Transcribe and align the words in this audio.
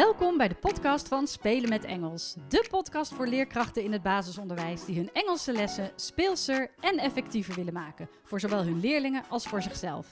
Welkom 0.00 0.36
bij 0.36 0.48
de 0.48 0.54
podcast 0.54 1.08
van 1.08 1.26
Spelen 1.26 1.68
met 1.68 1.84
Engels. 1.84 2.34
De 2.48 2.66
podcast 2.70 3.14
voor 3.14 3.26
leerkrachten 3.26 3.82
in 3.82 3.92
het 3.92 4.02
basisonderwijs 4.02 4.84
die 4.84 4.96
hun 4.96 5.10
Engelse 5.12 5.52
lessen 5.52 5.90
speelser 5.96 6.70
en 6.80 6.98
effectiever 6.98 7.54
willen 7.54 7.72
maken. 7.72 8.08
Voor 8.22 8.40
zowel 8.40 8.64
hun 8.64 8.80
leerlingen 8.80 9.24
als 9.28 9.46
voor 9.46 9.62
zichzelf. 9.62 10.06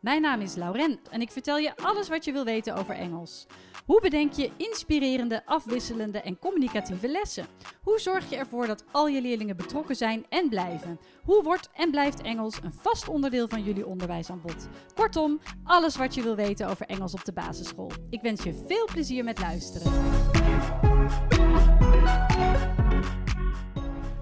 Mijn 0.00 0.22
naam 0.22 0.40
is 0.40 0.54
Laurent 0.54 1.08
en 1.08 1.20
ik 1.20 1.30
vertel 1.30 1.58
je 1.58 1.76
alles 1.76 2.08
wat 2.08 2.24
je 2.24 2.32
wil 2.32 2.44
weten 2.44 2.76
over 2.76 2.94
Engels. 2.94 3.46
Hoe 3.90 4.00
bedenk 4.00 4.32
je 4.32 4.50
inspirerende, 4.56 5.46
afwisselende 5.46 6.20
en 6.20 6.38
communicatieve 6.38 7.08
lessen? 7.08 7.46
Hoe 7.82 7.98
zorg 7.98 8.30
je 8.30 8.36
ervoor 8.36 8.66
dat 8.66 8.84
al 8.90 9.08
je 9.08 9.20
leerlingen 9.20 9.56
betrokken 9.56 9.96
zijn 9.96 10.26
en 10.28 10.48
blijven? 10.48 11.00
Hoe 11.24 11.42
wordt 11.42 11.70
en 11.74 11.90
blijft 11.90 12.22
Engels 12.22 12.58
een 12.62 12.72
vast 12.72 13.08
onderdeel 13.08 13.48
van 13.48 13.62
jullie 13.62 13.86
onderwijsaanbod? 13.86 14.68
Kortom, 14.94 15.40
alles 15.64 15.96
wat 15.96 16.14
je 16.14 16.22
wil 16.22 16.36
weten 16.36 16.68
over 16.68 16.86
Engels 16.86 17.14
op 17.14 17.24
de 17.24 17.32
basisschool. 17.32 17.90
Ik 18.10 18.20
wens 18.20 18.42
je 18.42 18.64
veel 18.66 18.88
plezier 18.92 19.24
met 19.24 19.38
luisteren. 19.38 19.92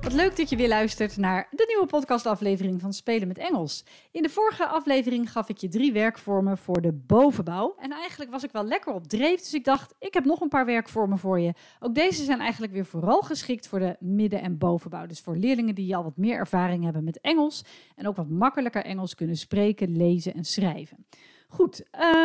Wat 0.08 0.16
leuk 0.16 0.36
dat 0.36 0.50
je 0.50 0.56
weer 0.56 0.68
luistert 0.68 1.16
naar 1.16 1.48
de 1.50 1.64
nieuwe 1.68 1.86
podcastaflevering 1.86 2.80
van 2.80 2.92
Spelen 2.92 3.28
met 3.28 3.38
Engels. 3.38 3.84
In 4.10 4.22
de 4.22 4.28
vorige 4.28 4.66
aflevering 4.66 5.32
gaf 5.32 5.48
ik 5.48 5.58
je 5.58 5.68
drie 5.68 5.92
werkvormen 5.92 6.58
voor 6.58 6.80
de 6.80 6.92
bovenbouw. 6.92 7.74
En 7.78 7.92
eigenlijk 7.92 8.30
was 8.30 8.42
ik 8.42 8.50
wel 8.50 8.64
lekker 8.64 8.92
op 8.92 9.08
dreef, 9.08 9.38
dus 9.38 9.54
ik 9.54 9.64
dacht, 9.64 9.94
ik 9.98 10.14
heb 10.14 10.24
nog 10.24 10.40
een 10.40 10.48
paar 10.48 10.66
werkvormen 10.66 11.18
voor 11.18 11.40
je. 11.40 11.54
Ook 11.80 11.94
deze 11.94 12.24
zijn 12.24 12.40
eigenlijk 12.40 12.72
weer 12.72 12.86
vooral 12.86 13.20
geschikt 13.20 13.68
voor 13.68 13.78
de 13.78 13.96
midden- 14.00 14.42
en 14.42 14.58
bovenbouw. 14.58 15.06
Dus 15.06 15.20
voor 15.20 15.36
leerlingen 15.36 15.74
die 15.74 15.96
al 15.96 16.02
wat 16.02 16.16
meer 16.16 16.36
ervaring 16.36 16.84
hebben 16.84 17.04
met 17.04 17.20
Engels 17.20 17.64
en 17.96 18.08
ook 18.08 18.16
wat 18.16 18.28
makkelijker 18.28 18.84
Engels 18.84 19.14
kunnen 19.14 19.36
spreken, 19.36 19.96
lezen 19.96 20.34
en 20.34 20.44
schrijven. 20.44 21.06
Goed, 21.48 21.84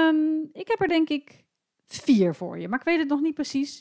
um, 0.09 0.49
ik 0.53 0.67
heb 0.67 0.81
er 0.81 0.87
denk 0.87 1.09
ik 1.09 1.42
vier 1.85 2.35
voor 2.35 2.59
je. 2.59 2.67
Maar 2.67 2.79
ik 2.79 2.85
weet 2.85 2.99
het 2.99 3.07
nog 3.07 3.21
niet 3.21 3.33
precies. 3.33 3.79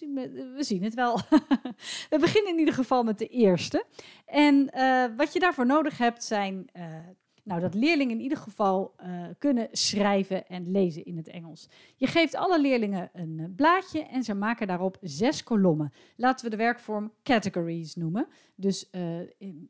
We 0.55 0.57
zien 0.59 0.83
het 0.83 0.95
wel. 0.95 1.21
We 2.11 2.19
beginnen 2.21 2.53
in 2.53 2.59
ieder 2.59 2.75
geval 2.75 3.03
met 3.03 3.19
de 3.19 3.27
eerste. 3.27 3.85
En 4.27 4.71
uh, 4.75 5.05
wat 5.17 5.33
je 5.33 5.39
daarvoor 5.39 5.67
nodig 5.67 5.99
hebt 5.99 6.25
zijn 6.25 6.67
uh, 6.77 6.85
nou, 7.45 7.61
dat 7.61 7.75
leerlingen 7.75 8.17
in 8.17 8.23
ieder 8.23 8.39
geval 8.39 8.95
uh, 9.01 9.27
kunnen 9.39 9.69
schrijven 9.73 10.47
en 10.47 10.71
lezen 10.71 11.05
in 11.05 11.17
het 11.17 11.29
Engels. 11.29 11.69
Je 11.97 12.07
geeft 12.07 12.35
alle 12.35 12.61
leerlingen 12.61 13.11
een 13.13 13.53
blaadje 13.57 14.03
en 14.03 14.23
ze 14.23 14.35
maken 14.35 14.67
daarop 14.67 14.97
zes 15.01 15.43
kolommen. 15.43 15.93
Laten 16.17 16.45
we 16.45 16.51
de 16.51 16.57
werkvorm 16.63 17.13
categories 17.23 17.95
noemen. 17.95 18.27
Dus 18.55 18.91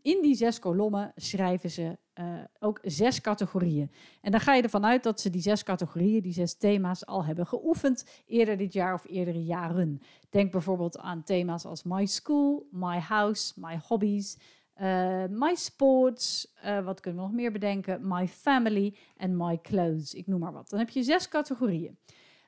in, 0.03 0.19
die 0.23 0.35
zes 0.35 0.59
kolommen 0.59 1.13
schrijven 1.17 1.71
ze 1.71 1.99
uh, 2.15 2.25
ook 2.59 2.79
zes 2.83 3.21
categorieën. 3.21 3.91
En 4.21 4.31
dan 4.31 4.41
ga 4.41 4.55
je 4.55 4.63
ervan 4.63 4.85
uit 4.85 5.03
dat 5.03 5.21
ze 5.21 5.31
die 5.31 5.41
zes 5.41 5.63
categorieën, 5.63 6.23
die 6.23 6.33
zes 6.33 6.55
thema's, 6.55 7.07
al 7.07 7.25
hebben 7.25 7.47
geoefend 7.47 8.23
eerder 8.27 8.57
dit 8.57 8.73
jaar 8.73 8.95
of 8.95 9.05
eerdere 9.07 9.45
jaren. 9.45 10.01
Denk 10.31 10.53
bijvoorbeeld 10.53 10.99
aan 10.99 11.23
thema's 11.23 11.65
als 11.65 11.83
My 11.83 12.07
School, 12.07 12.67
My 12.71 12.99
House, 12.99 13.53
My 13.57 13.81
Hobbies. 13.89 14.39
Uh, 14.81 15.25
my 15.31 15.55
Sports, 15.55 16.55
uh, 16.65 16.85
wat 16.85 17.01
kunnen 17.01 17.21
we 17.21 17.27
nog 17.27 17.37
meer 17.37 17.53
bedenken? 17.53 18.09
My 18.09 18.29
Family 18.29 18.97
en 19.17 19.37
My 19.37 19.59
Clothes, 19.63 20.15
ik 20.15 20.27
noem 20.27 20.41
maar 20.41 20.53
wat. 20.53 20.71
Dan 20.71 20.79
heb 20.79 20.89
je 20.89 21.03
zes 21.03 21.29
categorieën. 21.29 21.99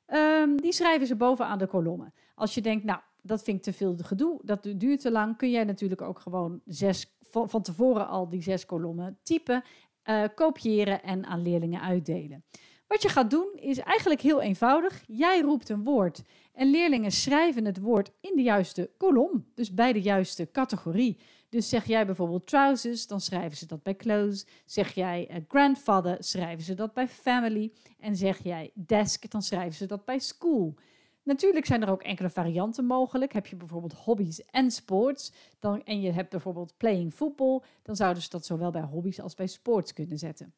Um, 0.06 0.60
die 0.60 0.72
schrijven 0.72 1.06
ze 1.06 1.16
bovenaan 1.16 1.58
de 1.58 1.66
kolommen. 1.66 2.12
Als 2.34 2.54
je 2.54 2.60
denkt, 2.60 2.84
nou, 2.84 3.00
dat 3.26 3.42
vind 3.42 3.56
ik 3.56 3.62
te 3.62 3.72
veel 3.72 3.96
gedoe, 4.02 4.40
dat 4.42 4.68
duurt 4.76 5.00
te 5.00 5.10
lang, 5.10 5.36
kun 5.36 5.50
jij 5.50 5.64
natuurlijk 5.64 6.02
ook 6.02 6.18
gewoon 6.18 6.60
zes, 6.64 7.16
van 7.30 7.62
tevoren 7.62 8.08
al 8.08 8.28
die 8.28 8.42
zes 8.42 8.66
kolommen 8.66 9.18
typen, 9.22 9.64
uh, 10.04 10.24
kopiëren 10.34 11.02
en 11.02 11.24
aan 11.24 11.42
leerlingen 11.42 11.80
uitdelen. 11.80 12.44
Wat 12.86 13.02
je 13.02 13.08
gaat 13.08 13.30
doen 13.30 13.52
is 13.54 13.78
eigenlijk 13.78 14.20
heel 14.20 14.40
eenvoudig. 14.40 15.04
Jij 15.06 15.40
roept 15.40 15.68
een 15.68 15.84
woord 15.84 16.22
en 16.52 16.70
leerlingen 16.70 17.10
schrijven 17.10 17.64
het 17.64 17.80
woord 17.80 18.10
in 18.20 18.32
de 18.36 18.42
juiste 18.42 18.90
kolom, 18.96 19.46
dus 19.54 19.74
bij 19.74 19.92
de 19.92 20.02
juiste 20.02 20.50
categorie. 20.50 21.18
Dus 21.48 21.68
zeg 21.68 21.84
jij 21.84 22.06
bijvoorbeeld 22.06 22.46
trousers, 22.46 23.06
dan 23.06 23.20
schrijven 23.20 23.56
ze 23.56 23.66
dat 23.66 23.82
bij 23.82 23.96
clothes. 23.96 24.46
Zeg 24.64 24.94
jij 24.94 25.28
uh, 25.30 25.36
grandfather, 25.48 26.16
schrijven 26.18 26.64
ze 26.64 26.74
dat 26.74 26.94
bij 26.94 27.08
family. 27.08 27.72
En 27.98 28.16
zeg 28.16 28.42
jij 28.42 28.70
desk, 28.74 29.30
dan 29.30 29.42
schrijven 29.42 29.74
ze 29.74 29.86
dat 29.86 30.04
bij 30.04 30.18
school. 30.18 30.74
Natuurlijk 31.24 31.66
zijn 31.66 31.82
er 31.82 31.90
ook 31.90 32.02
enkele 32.02 32.30
varianten 32.30 32.84
mogelijk. 32.84 33.32
Heb 33.32 33.46
je 33.46 33.56
bijvoorbeeld 33.56 33.92
hobby's 33.92 34.44
en 34.50 34.70
sports, 34.70 35.32
dan, 35.58 35.84
en 35.84 36.00
je 36.00 36.12
hebt 36.12 36.30
bijvoorbeeld 36.30 36.76
playing 36.76 37.12
football, 37.14 37.62
dan 37.82 37.96
zouden 37.96 38.22
ze 38.22 38.28
dat 38.30 38.46
zowel 38.46 38.70
bij 38.70 38.82
hobby's 38.82 39.20
als 39.20 39.34
bij 39.34 39.46
sports 39.46 39.92
kunnen 39.92 40.18
zetten. 40.18 40.54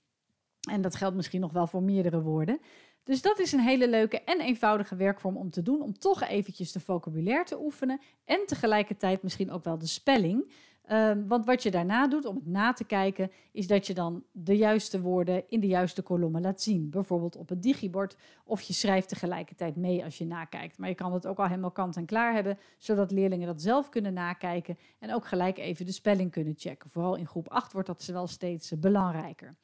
En 0.70 0.80
dat 0.80 0.94
geldt 0.94 1.16
misschien 1.16 1.40
nog 1.40 1.52
wel 1.52 1.66
voor 1.66 1.82
meerdere 1.82 2.22
woorden. 2.22 2.60
Dus 3.02 3.22
dat 3.22 3.38
is 3.38 3.52
een 3.52 3.60
hele 3.60 3.88
leuke 3.88 4.20
en 4.20 4.40
eenvoudige 4.40 4.96
werkvorm 4.96 5.36
om 5.36 5.50
te 5.50 5.62
doen, 5.62 5.82
om 5.82 5.98
toch 5.98 6.22
eventjes 6.22 6.72
de 6.72 6.80
vocabulaire 6.80 7.44
te 7.44 7.60
oefenen 7.60 8.00
en 8.24 8.42
tegelijkertijd 8.46 9.22
misschien 9.22 9.50
ook 9.50 9.64
wel 9.64 9.78
de 9.78 9.86
spelling. 9.86 10.52
Um, 10.92 11.28
want 11.28 11.46
wat 11.46 11.62
je 11.62 11.70
daarna 11.70 12.08
doet, 12.08 12.24
om 12.24 12.34
het 12.34 12.46
na 12.46 12.72
te 12.72 12.84
kijken, 12.84 13.30
is 13.52 13.66
dat 13.66 13.86
je 13.86 13.94
dan 13.94 14.24
de 14.32 14.56
juiste 14.56 15.00
woorden 15.00 15.44
in 15.48 15.60
de 15.60 15.66
juiste 15.66 16.02
kolommen 16.02 16.42
laat 16.42 16.62
zien. 16.62 16.90
Bijvoorbeeld 16.90 17.36
op 17.36 17.48
het 17.48 17.62
digibord, 17.62 18.16
of 18.44 18.60
je 18.60 18.72
schrijft 18.72 19.08
tegelijkertijd 19.08 19.76
mee 19.76 20.04
als 20.04 20.18
je 20.18 20.26
nakijkt. 20.26 20.78
Maar 20.78 20.88
je 20.88 20.94
kan 20.94 21.12
het 21.12 21.26
ook 21.26 21.38
al 21.38 21.46
helemaal 21.46 21.70
kant 21.70 21.96
en 21.96 22.06
klaar 22.06 22.32
hebben, 22.32 22.58
zodat 22.78 23.10
leerlingen 23.10 23.46
dat 23.46 23.62
zelf 23.62 23.88
kunnen 23.88 24.12
nakijken 24.12 24.78
en 24.98 25.14
ook 25.14 25.26
gelijk 25.26 25.58
even 25.58 25.86
de 25.86 25.92
spelling 25.92 26.30
kunnen 26.30 26.54
checken. 26.56 26.90
Vooral 26.90 27.16
in 27.16 27.26
groep 27.26 27.48
8 27.48 27.72
wordt 27.72 27.88
dat 27.88 28.04
wel 28.04 28.26
steeds 28.26 28.78
belangrijker. 28.78 29.56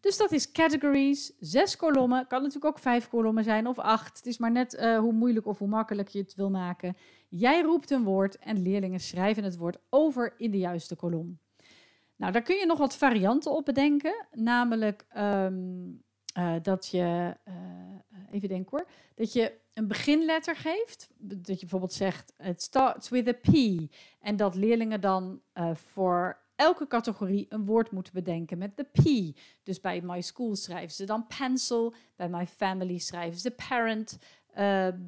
Dus 0.00 0.16
dat 0.16 0.32
is 0.32 0.52
categories, 0.52 1.32
zes 1.40 1.76
kolommen. 1.76 2.26
Kan 2.26 2.42
natuurlijk 2.42 2.76
ook 2.76 2.78
vijf 2.82 3.08
kolommen 3.08 3.44
zijn 3.44 3.66
of 3.66 3.78
acht. 3.78 4.16
Het 4.16 4.26
is 4.26 4.38
maar 4.38 4.50
net 4.50 4.74
uh, 4.74 4.98
hoe 4.98 5.12
moeilijk 5.12 5.46
of 5.46 5.58
hoe 5.58 5.68
makkelijk 5.68 6.08
je 6.08 6.18
het 6.18 6.34
wil 6.34 6.50
maken. 6.50 6.96
Jij 7.32 7.62
roept 7.62 7.90
een 7.90 8.04
woord 8.04 8.38
en 8.38 8.62
leerlingen 8.62 9.00
schrijven 9.00 9.44
het 9.44 9.56
woord 9.56 9.78
over 9.88 10.34
in 10.36 10.50
de 10.50 10.58
juiste 10.58 10.96
kolom. 10.96 11.38
Nou, 12.16 12.32
daar 12.32 12.42
kun 12.42 12.56
je 12.56 12.66
nog 12.66 12.78
wat 12.78 12.96
varianten 12.96 13.52
op 13.52 13.64
bedenken. 13.64 14.26
Namelijk 14.32 15.06
um, 15.16 16.02
uh, 16.38 16.54
dat 16.62 16.88
je, 16.88 17.36
uh, 17.48 17.54
even 18.30 18.48
denken 18.48 18.70
hoor, 18.70 18.88
dat 19.14 19.32
je 19.32 19.58
een 19.74 19.88
beginletter 19.88 20.56
geeft. 20.56 21.10
Dat 21.18 21.46
je 21.46 21.60
bijvoorbeeld 21.60 21.92
zegt, 21.92 22.34
it 22.38 22.62
starts 22.62 23.08
with 23.08 23.28
a 23.28 23.32
P. 23.32 23.80
En 24.20 24.36
dat 24.36 24.54
leerlingen 24.54 25.00
dan 25.00 25.40
voor 25.72 26.38
elke 26.56 26.86
categorie 26.86 27.46
een 27.48 27.64
woord 27.64 27.90
moeten 27.90 28.12
bedenken 28.12 28.58
met 28.58 28.76
de 28.76 28.84
P. 28.84 29.36
Dus 29.62 29.80
bij 29.80 30.00
My 30.00 30.20
School 30.20 30.56
schrijven 30.56 30.94
ze 30.94 31.04
dan 31.04 31.26
pencil, 31.38 31.94
bij 32.16 32.28
My 32.28 32.46
Family 32.46 32.98
schrijven 32.98 33.40
ze 33.40 33.50
parent, 33.50 34.18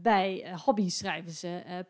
bij 0.02 0.54
hobby 0.64 0.88
schrijven 0.88 1.32
ze 1.32 1.84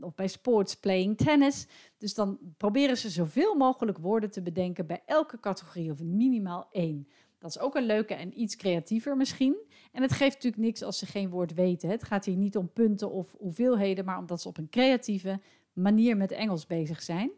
of 0.00 0.14
bij 0.14 0.28
sports 0.28 0.76
playing 0.76 1.16
tennis. 1.16 1.66
Dus 1.98 2.14
dan 2.14 2.38
proberen 2.56 2.96
ze 2.96 3.08
zoveel 3.08 3.54
mogelijk 3.54 3.98
woorden 3.98 4.30
te 4.30 4.42
bedenken 4.42 4.86
bij 4.86 5.02
elke 5.06 5.40
categorie 5.40 5.90
of 5.90 6.02
minimaal 6.02 6.68
één. 6.70 7.08
Dat 7.38 7.50
is 7.50 7.58
ook 7.58 7.74
een 7.74 7.86
leuke 7.86 8.14
en 8.14 8.40
iets 8.40 8.56
creatiever 8.56 9.16
misschien. 9.16 9.56
En 9.92 10.02
het 10.02 10.12
geeft 10.12 10.34
natuurlijk 10.34 10.62
niks 10.62 10.82
als 10.82 10.98
ze 10.98 11.06
geen 11.06 11.30
woord 11.30 11.54
weten. 11.54 11.88
Het 11.88 12.04
gaat 12.04 12.24
hier 12.24 12.36
niet 12.36 12.56
om 12.56 12.72
punten 12.72 13.10
of 13.10 13.34
hoeveelheden, 13.38 14.04
maar 14.04 14.18
omdat 14.18 14.40
ze 14.40 14.48
op 14.48 14.58
een 14.58 14.68
creatieve 14.68 15.40
manier 15.72 16.16
met 16.16 16.30
Engels 16.30 16.66
bezig 16.66 17.02
zijn. 17.02 17.30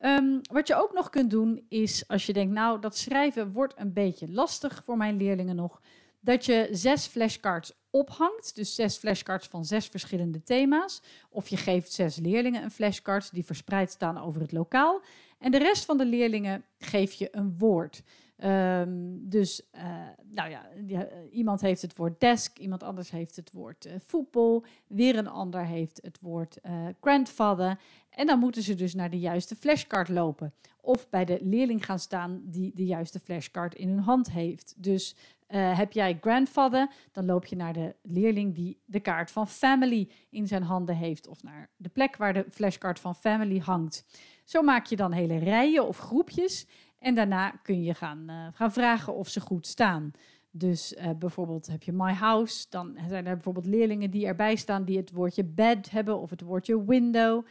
Um, 0.00 0.40
wat 0.52 0.66
je 0.66 0.74
ook 0.74 0.92
nog 0.92 1.10
kunt 1.10 1.30
doen 1.30 1.64
is, 1.68 2.08
als 2.08 2.26
je 2.26 2.32
denkt, 2.32 2.52
nou, 2.54 2.80
dat 2.80 2.96
schrijven 2.96 3.52
wordt 3.52 3.74
een 3.76 3.92
beetje 3.92 4.32
lastig 4.32 4.84
voor 4.84 4.96
mijn 4.96 5.16
leerlingen 5.16 5.56
nog, 5.56 5.80
dat 6.20 6.44
je 6.44 6.68
zes 6.70 7.06
flashcards 7.06 7.81
ophangt. 7.92 8.54
Dus 8.54 8.74
zes 8.74 8.96
flashcards 8.96 9.46
van 9.46 9.64
zes 9.64 9.86
verschillende 9.86 10.42
thema's. 10.42 11.02
Of 11.30 11.48
je 11.48 11.56
geeft 11.56 11.92
zes 11.92 12.16
leerlingen 12.16 12.62
een 12.62 12.70
flashcard 12.70 13.32
die 13.32 13.44
verspreid 13.44 13.90
staan 13.90 14.18
over 14.18 14.40
het 14.40 14.52
lokaal. 14.52 15.02
En 15.38 15.50
de 15.50 15.58
rest 15.58 15.84
van 15.84 15.98
de 15.98 16.06
leerlingen 16.06 16.64
geef 16.78 17.12
je 17.12 17.28
een 17.30 17.58
woord. 17.58 18.02
Um, 18.44 19.28
dus, 19.28 19.62
uh, 19.74 19.82
nou 20.24 20.50
ja, 20.50 20.68
uh, 20.88 21.00
iemand 21.30 21.60
heeft 21.60 21.82
het 21.82 21.96
woord 21.96 22.20
desk, 22.20 22.58
iemand 22.58 22.82
anders 22.82 23.10
heeft 23.10 23.36
het 23.36 23.52
woord 23.52 23.86
uh, 23.86 23.92
voetbal, 24.06 24.64
weer 24.86 25.16
een 25.16 25.28
ander 25.28 25.66
heeft 25.66 26.00
het 26.02 26.20
woord 26.20 26.58
grandfather. 27.00 27.78
En 28.10 28.26
dan 28.26 28.38
moeten 28.38 28.62
ze 28.62 28.74
dus 28.74 28.94
naar 28.94 29.10
de 29.10 29.18
juiste 29.18 29.56
flashcard 29.56 30.08
lopen. 30.08 30.52
Of 30.80 31.08
bij 31.08 31.24
de 31.24 31.38
leerling 31.42 31.84
gaan 31.84 31.98
staan 31.98 32.42
die 32.44 32.72
de 32.74 32.84
juiste 32.84 33.20
flashcard 33.20 33.74
in 33.74 33.88
hun 33.88 33.98
hand 33.98 34.30
heeft. 34.30 34.74
Dus 34.76 35.16
heb 35.58 35.92
jij 35.92 36.18
grandfather, 36.20 36.90
dan 37.12 37.24
loop 37.24 37.46
je 37.46 37.56
naar 37.56 37.72
de 37.72 37.94
leerling 38.02 38.54
die 38.54 38.80
de 38.84 39.00
kaart 39.00 39.30
van 39.30 39.48
family 39.48 40.10
in 40.30 40.46
zijn 40.46 40.62
handen 40.62 40.96
heeft. 40.96 41.28
Of 41.28 41.42
naar 41.42 41.70
de 41.76 41.88
plek 41.88 42.16
waar 42.16 42.32
de 42.32 42.46
flashcard 42.50 43.00
van 43.00 43.14
family 43.14 43.58
hangt. 43.58 44.04
Zo 44.44 44.62
maak 44.62 44.86
je 44.86 44.96
dan 44.96 45.12
hele 45.12 45.38
rijen 45.38 45.86
of 45.86 45.98
groepjes. 45.98 46.66
En 46.98 47.14
daarna 47.14 47.50
kun 47.50 47.82
je 47.82 47.94
gaan, 47.94 48.30
uh, 48.30 48.46
gaan 48.52 48.72
vragen 48.72 49.14
of 49.14 49.28
ze 49.28 49.40
goed 49.40 49.66
staan. 49.66 50.12
Dus 50.50 50.92
uh, 50.92 51.10
bijvoorbeeld 51.18 51.66
heb 51.66 51.82
je 51.82 51.92
My 51.92 52.12
House, 52.12 52.66
dan 52.68 52.98
zijn 53.08 53.26
er 53.26 53.34
bijvoorbeeld 53.34 53.66
leerlingen 53.66 54.10
die 54.10 54.26
erbij 54.26 54.56
staan 54.56 54.84
die 54.84 54.96
het 54.96 55.12
woordje 55.12 55.44
bed 55.44 55.90
hebben 55.90 56.20
of 56.20 56.30
het 56.30 56.40
woordje 56.40 56.84
window. 56.84 57.46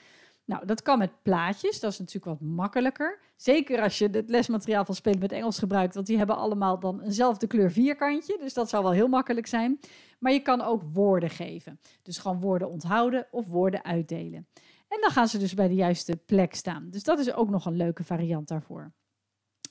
Nou, 0.51 0.65
dat 0.65 0.81
kan 0.81 0.97
met 0.97 1.11
plaatjes. 1.21 1.79
Dat 1.79 1.91
is 1.91 1.99
natuurlijk 1.99 2.25
wat 2.25 2.49
makkelijker. 2.49 3.19
Zeker 3.35 3.81
als 3.81 3.97
je 3.97 4.07
het 4.11 4.29
lesmateriaal 4.29 4.85
van 4.85 4.95
Spelen 4.95 5.19
met 5.19 5.31
Engels 5.31 5.59
gebruikt. 5.59 5.93
Want 5.93 6.07
die 6.07 6.17
hebben 6.17 6.35
allemaal 6.35 6.79
dan 6.79 7.01
eenzelfde 7.01 7.47
kleur 7.47 7.71
vierkantje. 7.71 8.37
Dus 8.39 8.53
dat 8.53 8.69
zou 8.69 8.83
wel 8.83 8.91
heel 8.91 9.07
makkelijk 9.07 9.47
zijn. 9.47 9.79
Maar 10.19 10.31
je 10.31 10.41
kan 10.41 10.61
ook 10.61 10.81
woorden 10.93 11.29
geven. 11.29 11.79
Dus 12.01 12.17
gewoon 12.17 12.39
woorden 12.39 12.69
onthouden 12.69 13.27
of 13.31 13.47
woorden 13.47 13.83
uitdelen. 13.83 14.47
En 14.87 15.01
dan 15.01 15.11
gaan 15.11 15.27
ze 15.27 15.37
dus 15.37 15.53
bij 15.53 15.67
de 15.67 15.75
juiste 15.75 16.15
plek 16.15 16.55
staan. 16.55 16.87
Dus 16.89 17.03
dat 17.03 17.19
is 17.19 17.33
ook 17.33 17.49
nog 17.49 17.65
een 17.65 17.75
leuke 17.75 18.03
variant 18.03 18.47
daarvoor. 18.47 18.91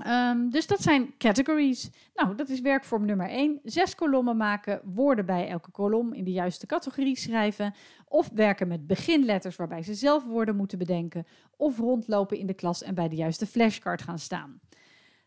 Ehm, 0.02 0.48
dus 0.48 0.66
dat 0.66 0.82
zijn 0.82 1.14
categories. 1.18 1.90
Nou, 2.14 2.34
dat 2.34 2.48
is 2.48 2.60
werkvorm 2.60 3.04
nummer 3.04 3.28
1. 3.28 3.60
Zes 3.64 3.94
kolommen 3.94 4.36
maken, 4.36 4.80
woorden 4.84 5.26
bij 5.26 5.48
elke 5.48 5.70
kolom 5.70 6.12
in 6.12 6.24
de 6.24 6.32
juiste 6.32 6.66
categorie 6.66 7.16
schrijven. 7.16 7.74
Of 8.08 8.30
werken 8.34 8.68
met 8.68 8.86
beginletters 8.86 9.56
waarbij 9.56 9.82
ze 9.82 9.94
zelf 9.94 10.24
woorden 10.24 10.56
moeten 10.56 10.78
bedenken. 10.78 11.26
Of 11.56 11.78
rondlopen 11.78 12.38
in 12.38 12.46
de 12.46 12.54
klas 12.54 12.82
en 12.82 12.94
bij 12.94 13.08
de 13.08 13.16
juiste 13.16 13.46
flashcard 13.46 14.02
gaan 14.02 14.18
staan. 14.18 14.60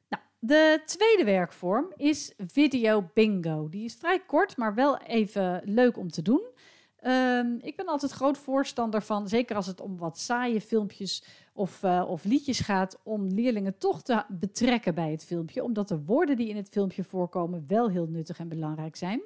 Nou, 0.09 0.23
de 0.39 0.81
tweede 0.85 1.23
werkvorm 1.23 1.93
is 1.95 2.33
video 2.37 3.09
bingo. 3.13 3.69
Die 3.69 3.85
is 3.85 3.95
vrij 3.95 4.19
kort, 4.19 4.57
maar 4.57 4.75
wel 4.75 4.97
even 4.97 5.61
leuk 5.65 5.97
om 5.97 6.09
te 6.09 6.21
doen. 6.21 6.41
Ehm, 7.03 7.55
ik 7.61 7.75
ben 7.75 7.85
altijd 7.85 8.11
groot 8.11 8.37
voorstander 8.37 9.01
van, 9.01 9.27
zeker 9.27 9.55
als 9.55 9.67
het 9.67 9.81
om 9.81 9.97
wat 9.97 10.19
saaie 10.19 10.61
filmpjes 10.61 11.23
of, 11.53 11.83
uh, 11.83 12.05
of 12.07 12.23
liedjes 12.23 12.59
gaat, 12.59 12.99
om 13.03 13.27
leerlingen 13.27 13.77
toch 13.77 14.01
te 14.01 14.23
betrekken 14.29 14.95
bij 14.95 15.11
het 15.11 15.25
filmpje, 15.25 15.63
omdat 15.63 15.87
de 15.87 16.03
woorden 16.03 16.37
die 16.37 16.49
in 16.49 16.55
het 16.55 16.69
filmpje 16.69 17.03
voorkomen 17.03 17.63
wel 17.67 17.89
heel 17.89 18.07
nuttig 18.07 18.39
en 18.39 18.47
belangrijk 18.47 18.95
zijn. 18.95 19.21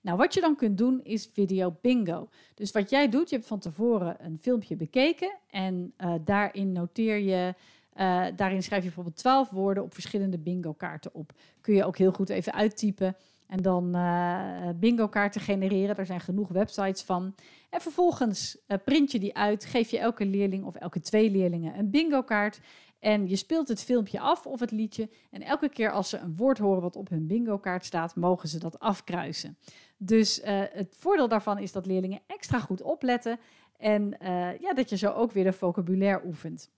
Nou, 0.00 0.16
wat 0.16 0.34
je 0.34 0.40
dan 0.40 0.56
kunt 0.56 0.78
doen 0.78 1.00
is 1.02 1.30
video 1.32 1.76
bingo. 1.80 2.28
Dus 2.54 2.70
wat 2.70 2.90
jij 2.90 3.08
doet, 3.08 3.30
je 3.30 3.36
hebt 3.36 3.48
van 3.48 3.58
tevoren 3.58 4.16
een 4.24 4.38
filmpje 4.40 4.76
bekeken 4.76 5.38
en 5.50 5.92
uh, 5.98 6.14
daarin 6.24 6.72
noteer 6.72 7.16
je. 7.16 7.54
Uh, 7.96 8.26
daarin 8.36 8.62
schrijf 8.62 8.80
je 8.82 8.86
bijvoorbeeld 8.86 9.16
12 9.16 9.50
woorden 9.50 9.82
op 9.82 9.94
verschillende 9.94 10.38
bingo 10.38 10.72
kaarten 10.72 11.14
op. 11.14 11.32
Kun 11.60 11.74
je 11.74 11.84
ook 11.84 11.96
heel 11.96 12.12
goed 12.12 12.28
even 12.28 12.52
uittypen 12.52 13.16
en 13.52 13.62
dan 13.62 13.96
uh, 13.96 14.68
bingo 14.76 15.08
kaarten 15.08 15.40
genereren. 15.40 15.96
Daar 15.96 16.06
zijn 16.06 16.20
genoeg 16.20 16.48
websites 16.48 17.02
van. 17.02 17.34
En 17.70 17.80
vervolgens 17.80 18.58
uh, 18.68 18.76
print 18.84 19.12
je 19.12 19.18
die 19.18 19.36
uit. 19.36 19.64
Geef 19.64 19.90
je 19.90 19.98
elke 19.98 20.26
leerling 20.26 20.64
of 20.64 20.74
elke 20.74 21.00
twee 21.00 21.30
leerlingen 21.30 21.78
een 21.78 21.90
bingo 21.90 22.22
kaart. 22.22 22.60
En 22.98 23.28
je 23.28 23.36
speelt 23.36 23.68
het 23.68 23.82
filmpje 23.82 24.20
af 24.20 24.46
of 24.46 24.60
het 24.60 24.70
liedje. 24.70 25.08
En 25.30 25.42
elke 25.42 25.68
keer 25.68 25.90
als 25.90 26.08
ze 26.08 26.18
een 26.18 26.36
woord 26.36 26.58
horen 26.58 26.82
wat 26.82 26.96
op 26.96 27.08
hun 27.08 27.26
bingo 27.26 27.58
kaart 27.58 27.84
staat, 27.84 28.16
mogen 28.16 28.48
ze 28.48 28.58
dat 28.58 28.78
afkruisen. 28.78 29.56
Dus 29.96 30.40
uh, 30.40 30.46
het 30.72 30.94
voordeel 30.98 31.28
daarvan 31.28 31.58
is 31.58 31.72
dat 31.72 31.86
leerlingen 31.86 32.20
extra 32.26 32.58
goed 32.58 32.82
opletten. 32.82 33.38
En 33.76 34.16
ja, 34.60 34.74
dat 34.74 34.90
je 34.90 34.96
zo 34.96 35.12
ook 35.12 35.32
weer 35.32 35.44
de 35.44 35.52
vocabulaire 35.52 36.26
oefent. 36.26 36.70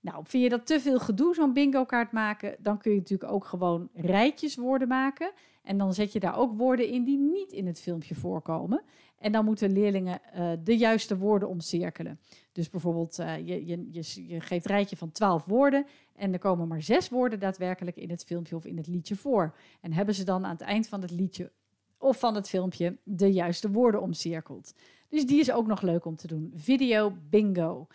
Nou, 0.00 0.24
vind 0.26 0.42
je 0.42 0.48
dat 0.48 0.66
te 0.66 0.80
veel 0.80 0.98
gedoe, 0.98 1.34
zo'n 1.34 1.52
bingo 1.52 1.84
kaart 1.84 2.12
maken, 2.12 2.56
dan 2.58 2.78
kun 2.78 2.92
je 2.92 2.98
natuurlijk 2.98 3.32
ook 3.32 3.44
gewoon 3.44 3.88
rijtjes 3.94 4.56
woorden 4.56 4.88
maken. 4.88 5.32
En 5.62 5.78
dan 5.78 5.94
zet 5.94 6.12
je 6.12 6.20
daar 6.20 6.38
ook 6.38 6.58
woorden 6.58 6.88
in 6.88 7.04
die 7.04 7.18
niet 7.18 7.52
in 7.52 7.66
het 7.66 7.80
filmpje 7.80 8.14
voorkomen. 8.14 8.82
En 9.18 9.32
dan 9.32 9.44
moeten 9.44 9.72
leerlingen 9.72 10.20
uh, 10.36 10.52
de 10.64 10.76
juiste 10.76 11.16
woorden 11.16 11.48
omcirkelen. 11.48 12.20
Dus 12.52 12.70
bijvoorbeeld, 12.70 13.18
uh, 13.18 13.36
je, 13.36 13.66
je, 13.66 13.88
je, 14.26 14.40
geeft 14.40 14.64
een 14.64 14.70
rijtje 14.70 14.96
van 14.96 15.12
twaalf 15.12 15.44
woorden 15.44 15.86
en 16.16 16.32
er 16.32 16.38
komen 16.38 16.68
maar 16.68 16.82
zes 16.82 17.08
woorden 17.08 17.40
daadwerkelijk 17.40 17.96
in 17.96 18.10
het 18.10 18.24
filmpje 18.24 18.56
of 18.56 18.64
in 18.64 18.76
het 18.76 18.86
liedje 18.86 19.16
voor. 19.16 19.54
En 19.80 19.92
hebben 19.92 20.14
ze 20.14 20.24
dan 20.24 20.44
aan 20.44 20.50
het 20.50 20.60
eind 20.60 20.88
van 20.88 21.02
het 21.02 21.10
liedje 21.10 21.50
of 21.98 22.18
van 22.18 22.34
het 22.34 22.48
filmpje 22.48 22.96
de 23.04 23.32
juiste 23.32 23.70
woorden 23.70 24.00
omcirkeld. 24.00 24.74
Dus 25.08 25.26
die 25.26 25.40
is 25.40 25.52
ook 25.52 25.66
nog 25.66 25.82
leuk 25.82 26.04
om 26.04 26.16
te 26.16 26.26
doen. 26.26 26.52
Video 26.54 27.16
bingo. 27.30 27.86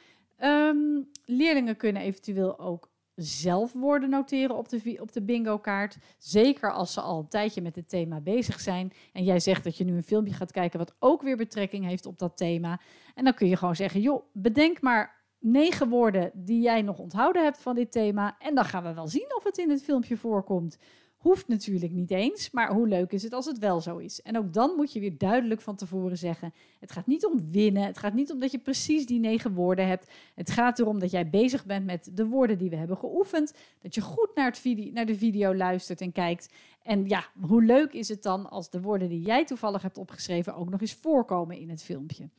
Um, 0.43 1.09
leerlingen 1.25 1.77
kunnen 1.77 2.01
eventueel 2.01 2.59
ook 2.59 2.89
zelf 3.15 3.73
woorden 3.73 4.09
noteren 4.09 4.55
op 4.55 4.69
de, 4.69 4.97
op 5.01 5.11
de 5.11 5.21
bingo 5.21 5.57
kaart. 5.57 5.97
Zeker 6.17 6.73
als 6.73 6.93
ze 6.93 7.01
al 7.01 7.19
een 7.19 7.27
tijdje 7.27 7.61
met 7.61 7.75
het 7.75 7.89
thema 7.89 8.21
bezig 8.21 8.59
zijn. 8.59 8.93
En 9.13 9.23
jij 9.23 9.39
zegt 9.39 9.63
dat 9.63 9.77
je 9.77 9.83
nu 9.83 9.95
een 9.95 10.03
filmpje 10.03 10.33
gaat 10.33 10.51
kijken 10.51 10.79
wat 10.79 10.95
ook 10.99 11.21
weer 11.21 11.37
betrekking 11.37 11.85
heeft 11.85 12.05
op 12.05 12.19
dat 12.19 12.37
thema. 12.37 12.79
En 13.15 13.23
dan 13.23 13.33
kun 13.33 13.47
je 13.47 13.57
gewoon 13.57 13.75
zeggen, 13.75 14.01
joh, 14.01 14.23
bedenk 14.33 14.81
maar 14.81 15.23
negen 15.39 15.89
woorden 15.89 16.31
die 16.33 16.61
jij 16.61 16.81
nog 16.81 16.99
onthouden 16.99 17.43
hebt 17.43 17.61
van 17.61 17.75
dit 17.75 17.91
thema. 17.91 18.35
En 18.39 18.55
dan 18.55 18.65
gaan 18.65 18.83
we 18.83 18.93
wel 18.93 19.07
zien 19.07 19.35
of 19.37 19.43
het 19.43 19.57
in 19.57 19.69
het 19.69 19.83
filmpje 19.83 20.17
voorkomt. 20.17 20.77
Hoeft 21.25 21.47
natuurlijk 21.47 21.91
niet 21.91 22.11
eens, 22.11 22.51
maar 22.51 22.73
hoe 22.73 22.87
leuk 22.87 23.11
is 23.11 23.23
het 23.23 23.33
als 23.33 23.45
het 23.45 23.59
wel 23.59 23.81
zo 23.81 23.97
is? 23.97 24.21
En 24.21 24.37
ook 24.37 24.53
dan 24.53 24.75
moet 24.75 24.93
je 24.93 24.99
weer 24.99 25.17
duidelijk 25.17 25.61
van 25.61 25.75
tevoren 25.75 26.17
zeggen: 26.17 26.53
het 26.79 26.91
gaat 26.91 27.07
niet 27.07 27.25
om 27.25 27.51
winnen, 27.51 27.83
het 27.83 27.97
gaat 27.97 28.13
niet 28.13 28.31
om 28.31 28.39
dat 28.39 28.51
je 28.51 28.59
precies 28.59 29.05
die 29.05 29.19
negen 29.19 29.53
woorden 29.53 29.87
hebt. 29.87 30.11
Het 30.35 30.51
gaat 30.51 30.79
erom 30.79 30.99
dat 30.99 31.11
jij 31.11 31.29
bezig 31.29 31.65
bent 31.65 31.85
met 31.85 32.09
de 32.13 32.25
woorden 32.25 32.57
die 32.57 32.69
we 32.69 32.75
hebben 32.75 32.97
geoefend, 32.97 33.53
dat 33.81 33.95
je 33.95 34.01
goed 34.01 34.29
naar, 34.35 34.45
het 34.45 34.59
video, 34.59 34.91
naar 34.91 35.05
de 35.05 35.15
video 35.15 35.55
luistert 35.55 36.01
en 36.01 36.11
kijkt. 36.11 36.53
En 36.83 37.07
ja, 37.07 37.25
hoe 37.41 37.63
leuk 37.63 37.93
is 37.93 38.07
het 38.07 38.23
dan 38.23 38.49
als 38.49 38.69
de 38.69 38.81
woorden 38.81 39.09
die 39.09 39.21
jij 39.21 39.45
toevallig 39.45 39.81
hebt 39.81 39.97
opgeschreven 39.97 40.55
ook 40.55 40.69
nog 40.69 40.81
eens 40.81 40.93
voorkomen 40.93 41.57
in 41.57 41.69
het 41.69 41.83
filmpje? 41.83 42.29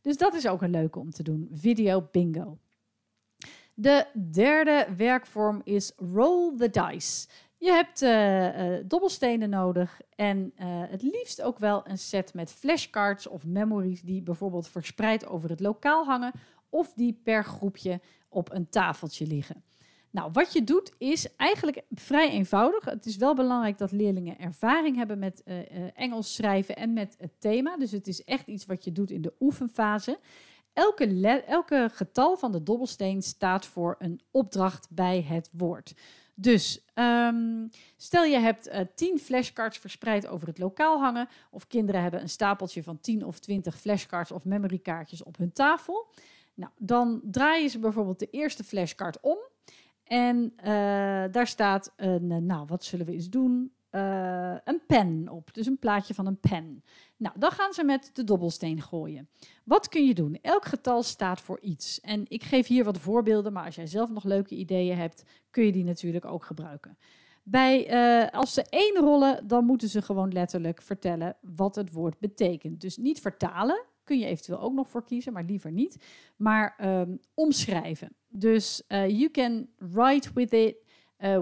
Dus 0.00 0.16
dat 0.16 0.34
is 0.34 0.46
ook 0.46 0.62
een 0.62 0.70
leuke 0.70 0.98
om 0.98 1.10
te 1.10 1.22
doen: 1.22 1.48
video 1.52 2.08
bingo. 2.10 2.58
De 3.74 4.06
derde 4.30 4.86
werkvorm 4.96 5.60
is 5.64 5.92
roll 5.96 6.56
the 6.56 6.70
dice. 6.70 7.26
Je 7.62 7.70
hebt 7.70 8.02
uh, 8.02 8.72
uh, 8.72 8.84
dobbelstenen 8.84 9.50
nodig 9.50 10.00
en 10.16 10.52
uh, 10.56 10.66
het 10.66 11.02
liefst 11.02 11.42
ook 11.42 11.58
wel 11.58 11.88
een 11.88 11.98
set 11.98 12.34
met 12.34 12.52
flashcards 12.52 13.26
of 13.26 13.44
memories 13.46 14.02
die 14.02 14.22
bijvoorbeeld 14.22 14.68
verspreid 14.68 15.26
over 15.26 15.50
het 15.50 15.60
lokaal 15.60 16.04
hangen 16.04 16.32
of 16.70 16.92
die 16.94 17.20
per 17.24 17.44
groepje 17.44 18.00
op 18.28 18.52
een 18.52 18.68
tafeltje 18.68 19.26
liggen. 19.26 19.62
Nou, 20.10 20.30
wat 20.32 20.52
je 20.52 20.64
doet 20.64 20.92
is 20.98 21.36
eigenlijk 21.36 21.82
vrij 21.90 22.30
eenvoudig. 22.30 22.84
Het 22.84 23.06
is 23.06 23.16
wel 23.16 23.34
belangrijk 23.34 23.78
dat 23.78 23.92
leerlingen 23.92 24.38
ervaring 24.38 24.96
hebben 24.96 25.18
met 25.18 25.42
Engels 25.94 26.34
schrijven 26.34 26.76
en 26.76 26.92
met 26.92 27.16
het 27.18 27.32
thema. 27.38 27.76
Dus 27.76 27.90
het 27.90 28.08
is 28.08 28.24
echt 28.24 28.46
iets 28.46 28.66
wat 28.66 28.84
je 28.84 28.92
doet 28.92 29.10
in 29.10 29.22
de 29.22 29.34
oefenfase. 29.40 30.18
Elke, 30.72 31.42
elke 31.46 31.88
getal 31.92 32.36
van 32.36 32.52
de 32.52 32.62
dobbelsteen 32.62 33.22
staat 33.22 33.66
voor 33.66 33.96
een 33.98 34.20
opdracht 34.30 34.86
bij 34.90 35.22
het 35.22 35.50
woord. 35.52 35.94
Dus 36.42 36.84
um, 36.94 37.70
stel 37.96 38.24
je 38.24 38.38
hebt 38.38 38.68
uh, 38.68 38.80
tien 38.94 39.18
flashcards 39.18 39.78
verspreid 39.78 40.26
over 40.26 40.46
het 40.46 40.58
lokaal 40.58 41.00
hangen, 41.00 41.28
of 41.50 41.66
kinderen 41.66 42.02
hebben 42.02 42.20
een 42.20 42.28
stapeltje 42.28 42.82
van 42.82 43.00
10 43.00 43.24
of 43.24 43.38
20 43.38 43.78
flashcards 43.78 44.32
of 44.32 44.44
memorykaartjes 44.44 45.22
op 45.22 45.36
hun 45.36 45.52
tafel. 45.52 46.08
Nou, 46.54 46.72
dan 46.78 47.20
draaien 47.24 47.70
ze 47.70 47.78
bijvoorbeeld 47.78 48.18
de 48.18 48.30
eerste 48.30 48.64
flashcard 48.64 49.20
om. 49.20 49.38
En 50.04 50.52
uh, 50.56 50.64
daar 51.30 51.46
staat 51.46 51.92
een, 51.96 52.30
uh, 52.30 52.36
nou, 52.36 52.66
wat 52.66 52.84
zullen 52.84 53.06
we 53.06 53.12
eens 53.12 53.30
doen? 53.30 53.72
Uh, 53.94 54.56
een 54.64 54.82
pen 54.86 55.28
op. 55.28 55.54
Dus 55.54 55.66
een 55.66 55.78
plaatje 55.78 56.14
van 56.14 56.26
een 56.26 56.40
pen. 56.40 56.84
Nou, 57.16 57.38
dan 57.38 57.50
gaan 57.50 57.72
ze 57.72 57.84
met 57.84 58.10
de 58.12 58.24
dobbelsteen 58.24 58.82
gooien. 58.82 59.28
Wat 59.64 59.88
kun 59.88 60.06
je 60.06 60.14
doen? 60.14 60.38
Elk 60.42 60.64
getal 60.64 61.02
staat 61.02 61.40
voor 61.40 61.60
iets. 61.60 62.00
En 62.00 62.24
ik 62.28 62.42
geef 62.42 62.66
hier 62.66 62.84
wat 62.84 62.98
voorbeelden, 62.98 63.52
maar 63.52 63.64
als 63.64 63.74
jij 63.74 63.86
zelf 63.86 64.10
nog 64.10 64.24
leuke 64.24 64.54
ideeën 64.54 64.96
hebt, 64.96 65.24
kun 65.50 65.64
je 65.64 65.72
die 65.72 65.84
natuurlijk 65.84 66.24
ook 66.24 66.44
gebruiken. 66.44 66.98
Bij, 67.42 67.92
uh, 67.92 68.30
als 68.30 68.54
ze 68.54 68.64
één 68.68 68.96
rollen, 68.96 69.46
dan 69.46 69.64
moeten 69.64 69.88
ze 69.88 70.02
gewoon 70.02 70.32
letterlijk 70.32 70.82
vertellen 70.82 71.36
wat 71.40 71.74
het 71.74 71.92
woord 71.92 72.18
betekent. 72.18 72.80
Dus 72.80 72.96
niet 72.96 73.20
vertalen, 73.20 73.84
kun 74.04 74.18
je 74.18 74.26
eventueel 74.26 74.60
ook 74.60 74.72
nog 74.72 74.88
voor 74.88 75.04
kiezen, 75.04 75.32
maar 75.32 75.44
liever 75.44 75.72
niet. 75.72 76.04
Maar 76.36 76.78
um, 77.00 77.20
omschrijven. 77.34 78.16
Dus 78.28 78.82
uh, 78.88 79.08
you 79.08 79.30
can 79.30 79.68
write 79.78 80.30
with 80.34 80.52
it. 80.52 80.76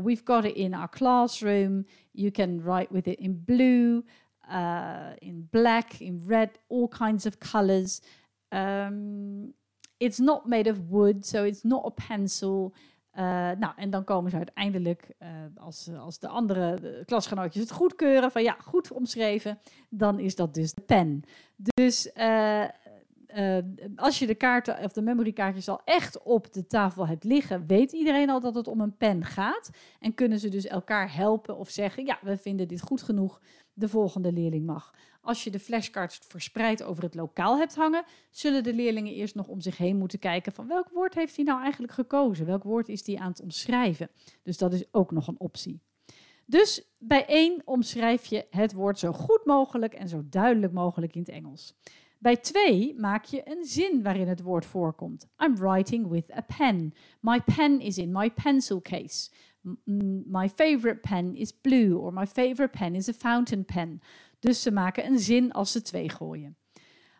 We've 0.02 0.22
got 0.24 0.44
it 0.44 0.54
in 0.54 0.74
our 0.74 0.90
classroom. 0.90 1.86
You 2.10 2.30
can 2.30 2.62
write 2.62 2.88
with 2.90 3.06
it 3.06 3.18
in 3.18 3.42
blue. 3.44 4.04
uh, 4.50 5.12
in 5.18 5.48
black, 5.50 6.00
in 6.00 6.22
red, 6.26 6.50
all 6.66 6.88
kinds 6.88 7.26
of 7.26 7.38
colors. 7.38 8.00
Um, 8.48 9.54
it's 9.98 10.18
not 10.18 10.46
made 10.46 10.70
of 10.70 10.78
wood, 10.88 11.26
so 11.26 11.44
it's 11.44 11.62
not 11.62 11.84
a 11.84 11.90
pencil. 11.90 12.74
Uh, 13.18 13.22
nou, 13.58 13.72
en 13.76 13.90
dan 13.90 14.04
komen 14.04 14.30
ze 14.30 14.36
uiteindelijk, 14.36 15.10
uh, 15.22 15.28
als, 15.56 15.90
als 15.98 16.18
de 16.18 16.28
andere 16.28 16.80
de 16.80 17.02
klasgenootjes 17.06 17.62
het 17.62 17.72
goedkeuren, 17.72 18.30
van 18.30 18.42
ja, 18.42 18.56
goed 18.60 18.92
omschreven, 18.92 19.58
dan 19.88 20.18
is 20.18 20.34
dat 20.34 20.54
dus 20.54 20.72
de 20.72 20.82
pen. 20.82 21.22
Dus 21.56 22.12
uh, 23.36 23.58
als 23.96 24.18
je 24.18 24.26
de 24.26 24.34
kaarten 24.34 24.84
of 24.84 24.92
de 24.92 25.02
memorykaartjes 25.02 25.68
al 25.68 25.80
echt 25.84 26.22
op 26.22 26.52
de 26.52 26.66
tafel 26.66 27.06
hebt 27.06 27.24
liggen, 27.24 27.66
weet 27.66 27.92
iedereen 27.92 28.30
al 28.30 28.40
dat 28.40 28.54
het 28.54 28.68
om 28.68 28.80
een 28.80 28.96
pen 28.96 29.24
gaat. 29.24 29.70
En 30.00 30.14
kunnen 30.14 30.38
ze 30.38 30.48
dus 30.48 30.66
elkaar 30.66 31.14
helpen 31.14 31.56
of 31.56 31.70
zeggen, 31.70 32.04
ja, 32.06 32.18
we 32.22 32.36
vinden 32.36 32.68
dit 32.68 32.80
goed 32.80 33.02
genoeg, 33.02 33.40
de 33.72 33.88
volgende 33.88 34.32
leerling 34.32 34.66
mag. 34.66 34.94
Als 35.20 35.44
je 35.44 35.50
de 35.50 35.58
flashcards 35.58 36.18
verspreid 36.28 36.82
over 36.82 37.02
het 37.02 37.14
lokaal 37.14 37.58
hebt 37.58 37.74
hangen, 37.74 38.04
zullen 38.30 38.62
de 38.62 38.74
leerlingen 38.74 39.12
eerst 39.12 39.34
nog 39.34 39.48
om 39.48 39.60
zich 39.60 39.76
heen 39.76 39.96
moeten 39.96 40.18
kijken 40.18 40.52
van 40.52 40.66
welk 40.66 40.88
woord 40.88 41.14
heeft 41.14 41.36
hij 41.36 41.44
nou 41.44 41.62
eigenlijk 41.62 41.92
gekozen? 41.92 42.46
Welk 42.46 42.62
woord 42.62 42.88
is 42.88 43.06
hij 43.06 43.16
aan 43.16 43.30
het 43.30 43.40
omschrijven? 43.40 44.10
Dus 44.42 44.58
dat 44.58 44.72
is 44.72 44.84
ook 44.90 45.10
nog 45.10 45.28
een 45.28 45.40
optie. 45.40 45.80
Dus 46.46 46.82
bij 46.98 47.26
één 47.26 47.62
omschrijf 47.64 48.26
je 48.26 48.46
het 48.50 48.72
woord 48.72 48.98
zo 48.98 49.12
goed 49.12 49.44
mogelijk 49.44 49.94
en 49.94 50.08
zo 50.08 50.22
duidelijk 50.24 50.72
mogelijk 50.72 51.14
in 51.14 51.20
het 51.20 51.30
Engels. 51.30 51.74
Bij 52.20 52.36
twee 52.36 52.94
maak 52.98 53.24
je 53.24 53.42
een 53.44 53.64
zin 53.64 54.02
waarin 54.02 54.28
het 54.28 54.42
woord 54.42 54.66
voorkomt. 54.66 55.26
I'm 55.38 55.56
writing 55.56 56.08
with 56.08 56.32
a 56.36 56.44
pen. 56.56 56.94
My 57.20 57.40
pen 57.40 57.80
is 57.80 57.98
in 57.98 58.12
my 58.12 58.30
pencil 58.30 58.82
case. 58.82 59.30
My 60.24 60.48
favorite 60.48 60.98
pen 61.00 61.36
is 61.36 61.52
blue. 61.52 61.98
Or 61.98 62.12
my 62.12 62.26
favorite 62.26 62.78
pen 62.78 62.94
is 62.94 63.08
a 63.08 63.12
fountain 63.12 63.64
pen. 63.64 64.00
Dus 64.38 64.62
ze 64.62 64.70
maken 64.70 65.06
een 65.06 65.18
zin 65.18 65.52
als 65.52 65.72
ze 65.72 65.82
twee 65.82 66.08
gooien. 66.08 66.56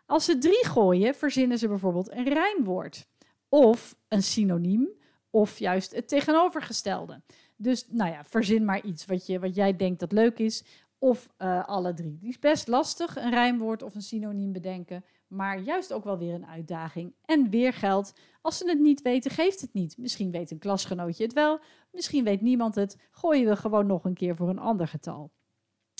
Als 0.05 0.25
ze 0.25 0.37
drie 0.37 0.65
gooien, 0.65 1.15
verzinnen 1.15 1.57
ze 1.57 1.67
bijvoorbeeld 1.67 2.11
een 2.11 2.29
rijmwoord. 2.29 3.07
Of 3.49 3.95
een 4.07 4.23
synoniem, 4.23 4.89
of 5.29 5.59
juist 5.59 5.95
het 5.95 6.07
tegenovergestelde. 6.07 7.21
Dus 7.55 7.85
nou 7.89 8.11
ja, 8.11 8.23
verzin 8.25 8.65
maar 8.65 8.85
iets 8.85 9.05
wat, 9.05 9.25
je, 9.25 9.39
wat 9.39 9.55
jij 9.55 9.75
denkt 9.75 9.99
dat 9.99 10.11
leuk 10.11 10.39
is. 10.39 10.63
Of 11.03 11.29
uh, 11.37 11.65
alle 11.65 11.93
drie. 11.93 12.17
Die 12.19 12.29
is 12.29 12.39
best 12.39 12.67
lastig, 12.67 13.15
een 13.15 13.29
rijmwoord 13.29 13.83
of 13.83 13.95
een 13.95 14.01
synoniem 14.01 14.51
bedenken. 14.51 15.05
Maar 15.27 15.59
juist 15.59 15.93
ook 15.93 16.03
wel 16.03 16.17
weer 16.17 16.33
een 16.33 16.45
uitdaging. 16.45 17.13
En 17.25 17.49
weer 17.49 17.73
geldt, 17.73 18.13
als 18.41 18.57
ze 18.57 18.69
het 18.69 18.79
niet 18.79 19.01
weten, 19.01 19.31
geeft 19.31 19.61
het 19.61 19.73
niet. 19.73 19.97
Misschien 19.97 20.31
weet 20.31 20.51
een 20.51 20.59
klasgenootje 20.59 21.23
het 21.23 21.33
wel, 21.33 21.59
misschien 21.91 22.23
weet 22.23 22.41
niemand 22.41 22.75
het. 22.75 22.97
Gooien 23.11 23.47
we 23.47 23.55
gewoon 23.55 23.85
nog 23.85 24.05
een 24.05 24.13
keer 24.13 24.35
voor 24.35 24.49
een 24.49 24.59
ander 24.59 24.87
getal. 24.87 25.31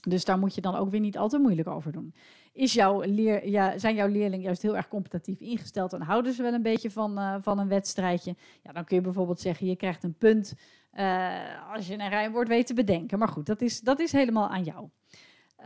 Dus 0.02 0.26
daar 0.26 0.40
moet 0.40 0.56
je 0.56 0.62
dan 0.62 0.76
ook 0.76 0.90
weer 0.90 1.00
niet 1.00 1.18
al 1.18 1.30
te 1.30 1.38
moeilijk 1.38 1.68
over 1.68 1.92
doen. 1.92 2.14
Is 2.54 2.74
jouw 2.74 3.02
leer, 3.02 3.48
ja, 3.48 3.78
zijn 3.78 3.96
jouw 3.96 4.08
leerlingen 4.08 4.46
juist 4.46 4.62
heel 4.62 4.76
erg 4.76 4.88
competitief 4.88 5.40
ingesteld 5.40 5.94
en 5.94 6.02
houden 6.02 6.34
ze 6.34 6.42
wel 6.42 6.54
een 6.54 6.62
beetje 6.62 6.92
van, 6.92 7.20
uh, 7.20 7.36
van 7.40 7.60
een 7.60 7.68
wedstrijdje? 7.68 8.36
Ja, 8.64 8.72
dan 8.72 8.86
kun 8.86 8.96
je 8.96 9.04
bijvoorbeeld 9.04 9.40
zeggen, 9.40 9.68
je 9.68 9.76
krijgt 9.76 10.04
een 10.04 10.18
punt 10.18 10.54
uh, 10.94 11.74
als 11.74 11.88
je 11.88 11.94
een 11.94 12.10
rijmwoord 12.10 12.48
weet 12.48 12.68
te 12.68 12.74
bedenken. 12.74 13.20
Maar 13.20 13.28
goed, 13.28 13.46
dat 13.46 13.62
is, 13.62 13.80
dat 13.80 14.00
is 14.00 14.12
helemaal 14.12 14.48
aan 14.48 14.64
jou. 14.64 14.90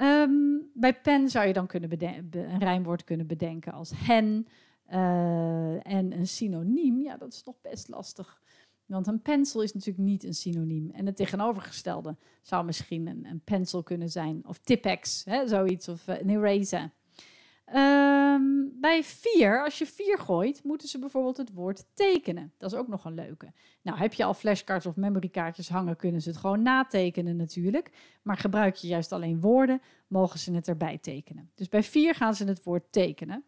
Um, 0.01 0.69
bij 0.73 0.93
pen 0.93 1.29
zou 1.29 1.47
je 1.47 1.53
dan 1.53 1.67
kunnen 1.67 1.89
een 2.31 2.59
rijmwoord 2.59 3.03
kunnen 3.03 3.27
bedenken 3.27 3.73
als 3.73 3.91
hen. 3.95 4.47
Uh, 4.91 5.87
en 5.87 6.11
een 6.11 6.27
synoniem, 6.27 7.01
ja, 7.01 7.17
dat 7.17 7.33
is 7.33 7.43
nog 7.43 7.55
best 7.61 7.89
lastig. 7.89 8.41
Want 8.85 9.07
een 9.07 9.21
pencil 9.21 9.61
is 9.61 9.73
natuurlijk 9.73 10.07
niet 10.07 10.23
een 10.23 10.33
synoniem. 10.33 10.91
En 10.91 11.05
het 11.05 11.15
tegenovergestelde 11.15 12.15
zou 12.41 12.65
misschien 12.65 13.07
een, 13.07 13.25
een 13.25 13.41
pencil 13.43 13.83
kunnen 13.83 14.09
zijn. 14.09 14.41
Of 14.47 14.57
Tipex, 14.57 15.23
hè, 15.25 15.47
zoiets. 15.47 15.87
Of 15.87 16.07
uh, 16.07 16.19
een 16.19 16.29
eraser. 16.29 16.91
Um, 17.75 18.79
bij 18.79 19.03
vier, 19.03 19.63
als 19.63 19.77
je 19.77 19.85
vier 19.85 20.17
gooit, 20.17 20.63
moeten 20.63 20.87
ze 20.87 20.99
bijvoorbeeld 20.99 21.37
het 21.37 21.53
woord 21.53 21.85
tekenen. 21.93 22.53
Dat 22.57 22.71
is 22.71 22.77
ook 22.77 22.87
nog 22.87 23.05
een 23.05 23.13
leuke. 23.13 23.53
Nou, 23.81 23.97
heb 23.97 24.13
je 24.13 24.23
al 24.23 24.33
flashcards 24.33 24.85
of 24.85 24.95
memorykaartjes 24.95 25.69
hangen, 25.69 25.95
kunnen 25.95 26.21
ze 26.21 26.29
het 26.29 26.37
gewoon 26.37 26.61
natekenen 26.61 27.35
natuurlijk. 27.35 27.91
Maar 28.21 28.37
gebruik 28.37 28.75
je 28.75 28.87
juist 28.87 29.11
alleen 29.11 29.41
woorden, 29.41 29.81
mogen 30.07 30.39
ze 30.39 30.53
het 30.53 30.67
erbij 30.67 30.97
tekenen. 30.97 31.51
Dus 31.55 31.69
bij 31.69 31.83
vier 31.83 32.15
gaan 32.15 32.35
ze 32.35 32.45
het 32.45 32.63
woord 32.63 32.91
tekenen. 32.91 33.43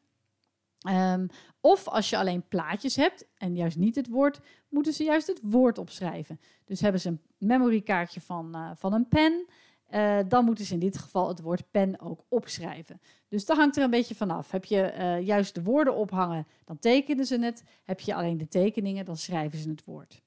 Um, 0.89 1.27
of 1.61 1.87
als 1.87 2.09
je 2.09 2.17
alleen 2.17 2.47
plaatjes 2.47 2.95
hebt 2.95 3.25
en 3.37 3.55
juist 3.55 3.77
niet 3.77 3.95
het 3.95 4.07
woord, 4.07 4.39
moeten 4.69 4.93
ze 4.93 5.03
juist 5.03 5.27
het 5.27 5.39
woord 5.43 5.77
opschrijven. 5.77 6.39
Dus 6.65 6.81
hebben 6.81 7.01
ze 7.01 7.09
een 7.09 7.21
memorykaartje 7.37 8.21
van, 8.21 8.55
uh, 8.55 8.71
van 8.75 8.93
een 8.93 9.07
pen. 9.07 9.45
Uh, 9.93 10.19
dan 10.27 10.45
moeten 10.45 10.65
ze 10.65 10.73
in 10.73 10.79
dit 10.79 10.97
geval 10.97 11.27
het 11.27 11.41
woord 11.41 11.71
pen 11.71 11.99
ook 11.99 12.23
opschrijven. 12.29 13.01
Dus 13.27 13.45
dat 13.45 13.57
hangt 13.57 13.77
er 13.77 13.83
een 13.83 13.89
beetje 13.89 14.15
vanaf. 14.15 14.51
Heb 14.51 14.65
je 14.65 14.93
uh, 14.97 15.25
juist 15.25 15.55
de 15.55 15.63
woorden 15.63 15.95
ophangen, 15.95 16.47
dan 16.65 16.79
tekenen 16.79 17.25
ze 17.25 17.39
het. 17.39 17.63
Heb 17.83 17.99
je 17.99 18.15
alleen 18.15 18.37
de 18.37 18.47
tekeningen, 18.47 19.05
dan 19.05 19.17
schrijven 19.17 19.59
ze 19.59 19.69
het 19.69 19.85
woord. 19.85 20.21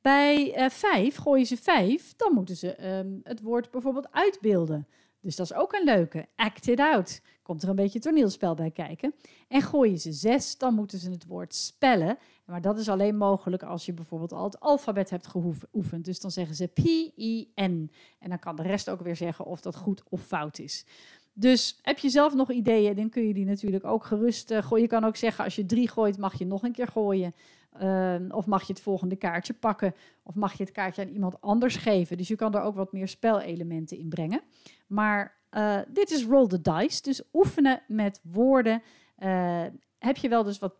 Bij 0.00 0.54
vijf, 0.70 1.16
gooien 1.16 1.46
ze 1.46 1.56
vijf, 1.56 2.14
dan 2.16 2.34
moeten 2.34 2.56
ze 2.56 2.88
um, 2.88 3.20
het 3.22 3.40
woord 3.40 3.70
bijvoorbeeld 3.70 4.12
uitbeelden. 4.12 4.86
Dus 5.20 5.36
dat 5.36 5.50
is 5.50 5.56
ook 5.56 5.72
een 5.72 5.84
leuke. 5.84 6.28
Act 6.36 6.68
it 6.68 6.80
out. 6.80 7.20
Komt 7.50 7.62
er 7.62 7.68
een 7.68 7.76
beetje 7.76 7.98
toneelspel 7.98 8.54
bij 8.54 8.70
kijken. 8.70 9.14
En 9.48 9.62
gooien 9.62 9.98
ze 9.98 10.12
zes, 10.12 10.58
dan 10.58 10.74
moeten 10.74 10.98
ze 10.98 11.10
het 11.10 11.26
woord 11.26 11.54
spellen. 11.54 12.18
Maar 12.44 12.60
dat 12.60 12.78
is 12.78 12.88
alleen 12.88 13.16
mogelijk 13.16 13.62
als 13.62 13.86
je 13.86 13.92
bijvoorbeeld 13.92 14.32
al 14.32 14.44
het 14.44 14.60
alfabet 14.60 15.10
hebt 15.10 15.26
geoefend. 15.26 16.04
Dus 16.04 16.20
dan 16.20 16.30
zeggen 16.30 16.56
ze 16.56 16.66
P-I-N. 16.66 17.90
En 18.18 18.28
dan 18.28 18.38
kan 18.38 18.56
de 18.56 18.62
rest 18.62 18.88
ook 18.90 19.00
weer 19.00 19.16
zeggen 19.16 19.44
of 19.44 19.60
dat 19.60 19.76
goed 19.76 20.02
of 20.08 20.22
fout 20.22 20.58
is. 20.58 20.86
Dus 21.32 21.78
heb 21.82 21.98
je 21.98 22.08
zelf 22.08 22.34
nog 22.34 22.50
ideeën, 22.50 22.96
dan 22.96 23.08
kun 23.08 23.26
je 23.26 23.34
die 23.34 23.46
natuurlijk 23.46 23.84
ook 23.84 24.04
gerust 24.04 24.50
uh, 24.50 24.62
gooien. 24.62 24.82
Je 24.82 24.90
kan 24.90 25.04
ook 25.04 25.16
zeggen, 25.16 25.44
als 25.44 25.56
je 25.56 25.66
drie 25.66 25.88
gooit, 25.88 26.18
mag 26.18 26.38
je 26.38 26.46
nog 26.46 26.62
een 26.62 26.72
keer 26.72 26.88
gooien. 26.88 27.34
Uh, 27.82 28.14
of 28.28 28.46
mag 28.46 28.66
je 28.66 28.72
het 28.72 28.82
volgende 28.82 29.16
kaartje 29.16 29.52
pakken. 29.52 29.94
Of 30.22 30.34
mag 30.34 30.52
je 30.52 30.62
het 30.62 30.72
kaartje 30.72 31.02
aan 31.02 31.12
iemand 31.12 31.40
anders 31.40 31.76
geven. 31.76 32.16
Dus 32.16 32.28
je 32.28 32.36
kan 32.36 32.54
er 32.54 32.62
ook 32.62 32.74
wat 32.74 32.92
meer 32.92 33.08
spelelementen 33.08 33.98
in 33.98 34.08
brengen. 34.08 34.40
Maar 34.86 35.38
uh, 35.50 35.78
dit 35.88 36.10
is 36.10 36.24
roll 36.24 36.46
the 36.46 36.60
dice. 36.60 37.02
Dus 37.02 37.22
oefenen 37.32 37.82
met 37.86 38.20
woorden. 38.22 38.82
Uh, 39.18 39.64
heb 39.98 40.16
je 40.16 40.28
wel 40.28 40.42
dus 40.42 40.58
wat, 40.58 40.74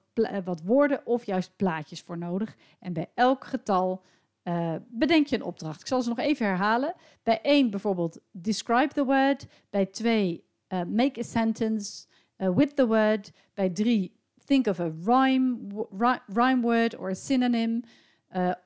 wat 0.45 0.63
woorden 0.63 1.07
of 1.07 1.25
juist 1.25 1.57
plaatjes 1.57 2.01
voor 2.01 2.19
nodig. 2.19 2.57
En 2.79 2.93
bij 2.93 3.11
elk 3.15 3.45
getal 3.45 4.03
uh, 4.45 4.75
bedenk 4.89 5.27
je 5.27 5.37
een 5.37 5.43
opdracht. 5.43 5.81
Ik 5.81 5.87
zal 5.87 6.03
ze 6.03 6.09
nog 6.09 6.19
even 6.19 6.47
herhalen. 6.47 6.95
Bij 7.23 7.41
één 7.43 7.71
bijvoorbeeld 7.71 8.21
describe 8.31 8.95
the 8.95 9.05
word. 9.05 9.47
Bij 9.71 9.87
twee 9.87 10.45
uh, 10.69 10.83
make 10.83 11.21
a 11.21 11.23
sentence 11.23 12.07
with 12.37 12.77
the 12.77 12.87
word. 12.87 13.33
Bij 13.55 13.71
drie 13.71 14.19
think 14.45 14.67
of 14.67 14.81
a 14.81 14.93
rhyme, 15.05 15.59
rhyme 16.27 16.61
word 16.61 16.97
or 16.97 17.11
a 17.11 17.15
synonym. 17.15 17.83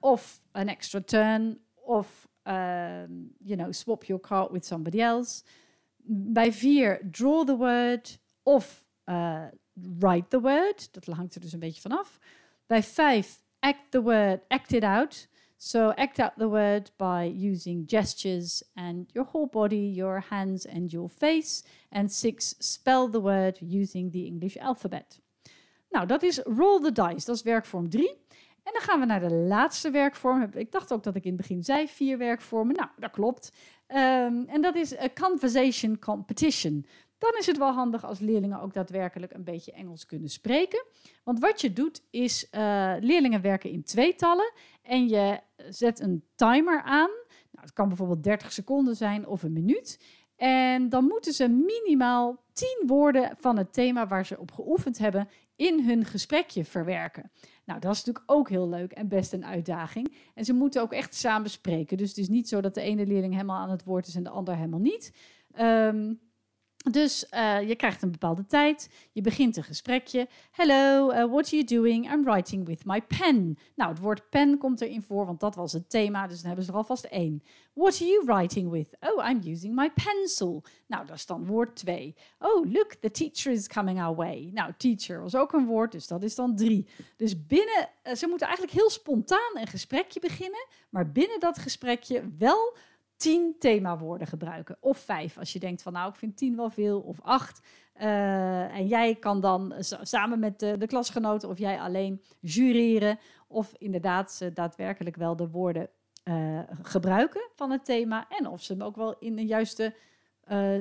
of 0.01 0.41
an 0.53 0.69
extra 0.69 1.01
turn. 1.01 1.59
Of 1.75 2.29
um, 2.47 3.31
you 3.39 3.57
know, 3.57 3.73
swap 3.73 4.05
your 4.05 4.21
card 4.21 4.53
with 4.53 4.65
somebody 4.65 5.01
else. 5.01 5.45
Bij 6.07 6.53
vier 6.53 7.09
draw 7.11 7.47
the 7.47 7.57
word. 7.57 8.19
Of 8.43 8.87
write 9.99 10.29
the 10.29 10.41
word. 10.41 10.89
Dat 10.93 11.07
hangt 11.07 11.35
er 11.35 11.41
dus 11.41 11.53
een 11.53 11.59
beetje 11.59 11.81
vanaf. 11.81 12.19
Bij 12.67 12.83
vijf 12.83 13.43
act 13.59 13.91
the 13.91 14.03
word, 14.03 14.41
act 14.49 14.73
it 14.73 14.83
out. 14.83 15.29
So 15.57 15.89
act 15.89 16.19
out 16.19 16.33
the 16.37 16.49
word 16.49 16.93
by 16.97 17.49
using 17.53 17.85
gestures 17.87 18.63
and 18.75 19.13
your 19.13 19.29
whole 19.33 19.49
body, 19.49 19.93
your 19.95 20.25
hands 20.29 20.67
and 20.67 20.91
your 20.91 21.09
face. 21.09 21.65
And 21.91 22.13
six, 22.13 22.55
spell 22.59 23.11
the 23.11 23.21
word 23.21 23.59
using 23.61 24.13
the 24.13 24.25
English 24.25 24.57
alphabet. 24.57 25.21
Nou, 25.91 26.07
dat 26.07 26.23
is 26.23 26.39
roll 26.39 26.81
the 26.81 26.93
dice. 26.93 27.25
Dat 27.25 27.37
is 27.37 27.43
werkvorm 27.43 27.89
3. 27.89 28.09
En 28.63 28.73
dan 28.73 28.83
gaan 28.83 29.01
we 29.01 29.07
naar 29.07 29.21
de 29.21 29.35
laatste 29.35 29.91
werkvorm. 29.91 30.51
Ik 30.55 30.73
dacht 30.73 30.93
ook 30.93 31.03
dat 31.03 31.15
ik 31.15 31.25
in 31.25 31.33
het 31.33 31.41
begin 31.41 31.65
zei 31.65 31.89
vier 31.89 32.19
werkvormen. 32.19 32.75
Nou, 32.75 32.89
dat 32.97 33.11
klopt. 33.11 33.53
Um, 33.89 34.45
en 34.47 34.61
dat 34.61 34.75
is 34.75 34.99
a 34.99 35.09
conversation 35.15 35.99
competition 35.99 36.87
dan 37.25 37.35
is 37.39 37.47
het 37.47 37.59
wel 37.59 37.73
handig 37.73 38.05
als 38.05 38.19
leerlingen 38.19 38.61
ook 38.61 38.73
daadwerkelijk 38.73 39.33
een 39.33 39.45
beetje 39.45 39.73
Engels 39.73 40.07
kunnen 40.07 40.29
spreken. 40.29 40.85
Want 41.23 41.41
wat 41.41 41.61
je 41.61 41.73
doet 41.73 42.03
is, 42.11 42.49
uh, 42.51 42.95
leerlingen 43.01 43.41
werken 43.41 43.71
in 43.71 43.83
tweetallen 43.83 44.53
en 44.83 45.09
je 45.09 45.41
zet 45.69 46.01
een 46.01 46.25
timer 46.35 46.83
aan. 46.83 47.11
Nou, 47.51 47.67
het 47.67 47.73
kan 47.73 47.89
bijvoorbeeld 47.89 48.23
30 48.23 48.53
seconden 48.53 48.97
zijn 48.97 49.27
of 49.27 49.43
een 49.43 49.53
minuut. 49.53 50.05
En 50.37 50.89
dan 50.89 51.05
moeten 51.05 51.33
ze 51.33 51.49
minimaal 51.49 52.43
10 52.53 52.83
woorden 52.87 53.37
van 53.41 53.57
het 53.57 53.73
thema 53.73 54.07
waar 54.07 54.27
ze 54.27 54.39
op 54.39 54.53
geoefend 54.53 54.99
hebben 54.99 55.29
in 55.57 55.85
hun 55.85 56.05
gesprekje 56.05 56.65
verwerken. 56.65 57.31
Nou, 57.65 57.81
dat 57.81 57.93
is 57.93 58.05
natuurlijk 58.05 58.31
ook 58.31 58.49
heel 58.49 58.69
leuk 58.69 58.93
en 58.93 59.09
best 59.09 59.33
een 59.33 59.47
uitdaging. 59.47 60.15
En 60.35 60.45
ze 60.45 60.53
moeten 60.53 60.83
ook 60.83 60.93
echt 60.93 61.15
samen 61.15 61.51
spreken. 61.51 61.97
Dus 61.97 62.09
het 62.09 62.19
is 62.19 62.29
niet 62.29 62.49
zo 62.49 62.61
dat 62.61 62.75
de 62.75 62.81
ene 62.81 63.07
leerling 63.07 63.33
helemaal 63.33 63.61
aan 63.61 63.71
het 63.71 63.85
woord 63.85 64.07
is 64.07 64.15
en 64.15 64.23
de 64.23 64.31
ander 64.31 64.57
helemaal 64.57 64.81
niet. 64.81 65.13
Um, 65.59 66.21
dus 66.91 67.27
uh, 67.35 67.69
je 67.69 67.77
krijgt 67.77 68.03
een 68.03 68.11
bepaalde 68.11 68.47
tijd. 68.47 68.89
Je 69.13 69.21
begint 69.21 69.57
een 69.57 69.65
gesprekje. 69.65 70.29
Hello, 70.51 71.11
uh, 71.11 71.17
what 71.17 71.47
are 71.47 71.57
you 71.57 71.65
doing? 71.65 72.13
I'm 72.13 72.25
writing 72.25 72.67
with 72.67 72.85
my 72.85 73.03
pen. 73.03 73.59
Nou, 73.75 73.91
het 73.91 73.99
woord 73.99 74.31
pen 74.31 74.59
komt 74.59 74.81
erin 74.81 75.03
voor, 75.03 75.27
want 75.27 75.41
dat 75.41 75.55
was 75.55 75.73
het 75.73 75.91
thema. 75.91 76.27
Dus 76.27 76.37
dan 76.37 76.47
hebben 76.47 76.65
ze 76.65 76.71
er 76.71 76.77
alvast 76.77 77.05
één. 77.05 77.43
What 77.75 77.95
are 77.95 78.05
you 78.05 78.25
writing 78.25 78.71
with? 78.71 78.97
Oh, 79.01 79.29
I'm 79.29 79.41
using 79.45 79.75
my 79.75 79.91
pencil. 79.91 80.63
Nou, 80.87 81.07
dat 81.07 81.17
is 81.17 81.27
dan 81.27 81.47
woord 81.47 81.77
twee. 81.77 82.15
Oh, 82.39 82.73
look, 82.73 82.95
the 82.95 83.11
teacher 83.11 83.53
is 83.53 83.69
coming 83.69 84.01
our 84.01 84.17
way. 84.17 84.51
Nou, 84.53 84.73
teacher 84.77 85.23
was 85.23 85.35
ook 85.35 85.53
een 85.53 85.67
woord, 85.67 85.93
dus 85.93 86.07
dat 86.07 86.23
is 86.23 86.35
dan 86.35 86.57
drie. 86.57 86.87
Dus 87.17 87.47
binnen, 87.47 87.89
uh, 88.07 88.15
ze 88.15 88.27
moeten 88.27 88.47
eigenlijk 88.47 88.77
heel 88.77 88.91
spontaan 88.91 89.51
een 89.55 89.67
gesprekje 89.67 90.21
beginnen. 90.21 90.67
Maar 90.91 91.13
binnen 91.13 91.41
dat 91.41 91.59
gesprekje 91.59 92.23
wel 92.39 92.77
tien 93.17 93.55
themawoorden 93.59 94.27
gebruiken. 94.27 94.77
Of 94.81 94.99
vijf, 94.99 95.39
als 95.39 95.53
je 95.53 95.59
denkt 95.59 95.83
van 95.83 95.93
nou, 95.93 96.09
ik 96.09 96.17
vind 96.17 96.37
tien 96.37 96.57
wel 96.57 96.71
veel. 96.71 97.01
Of 97.01 97.21
acht. 97.21 97.61
Uh, 97.97 98.77
en 98.77 98.87
jij 98.87 99.15
kan 99.15 99.41
dan 99.41 99.75
samen 100.03 100.39
met 100.39 100.59
de, 100.59 100.87
klasgenoten 100.87 101.49
of 101.49 101.59
jij 101.59 101.81
alleen 101.81 102.23
jureren. 102.41 103.19
Of 103.49 103.75
inderdaad 103.79 104.51
daadwerkelijk 104.55 105.17
wel 105.17 105.37
de 105.37 105.49
woorden 105.49 105.89
uh, 106.25 106.61
gebruiken 106.83 107.51
van 107.55 107.71
het 107.71 107.85
thema. 107.85 108.27
En 108.29 108.47
of 108.49 108.63
ze 108.63 108.73
hem 108.73 108.83
ook 108.83 108.97
wel 108.97 109.19
in 109.19 109.37
de 109.37 109.47
juiste 109.47 109.95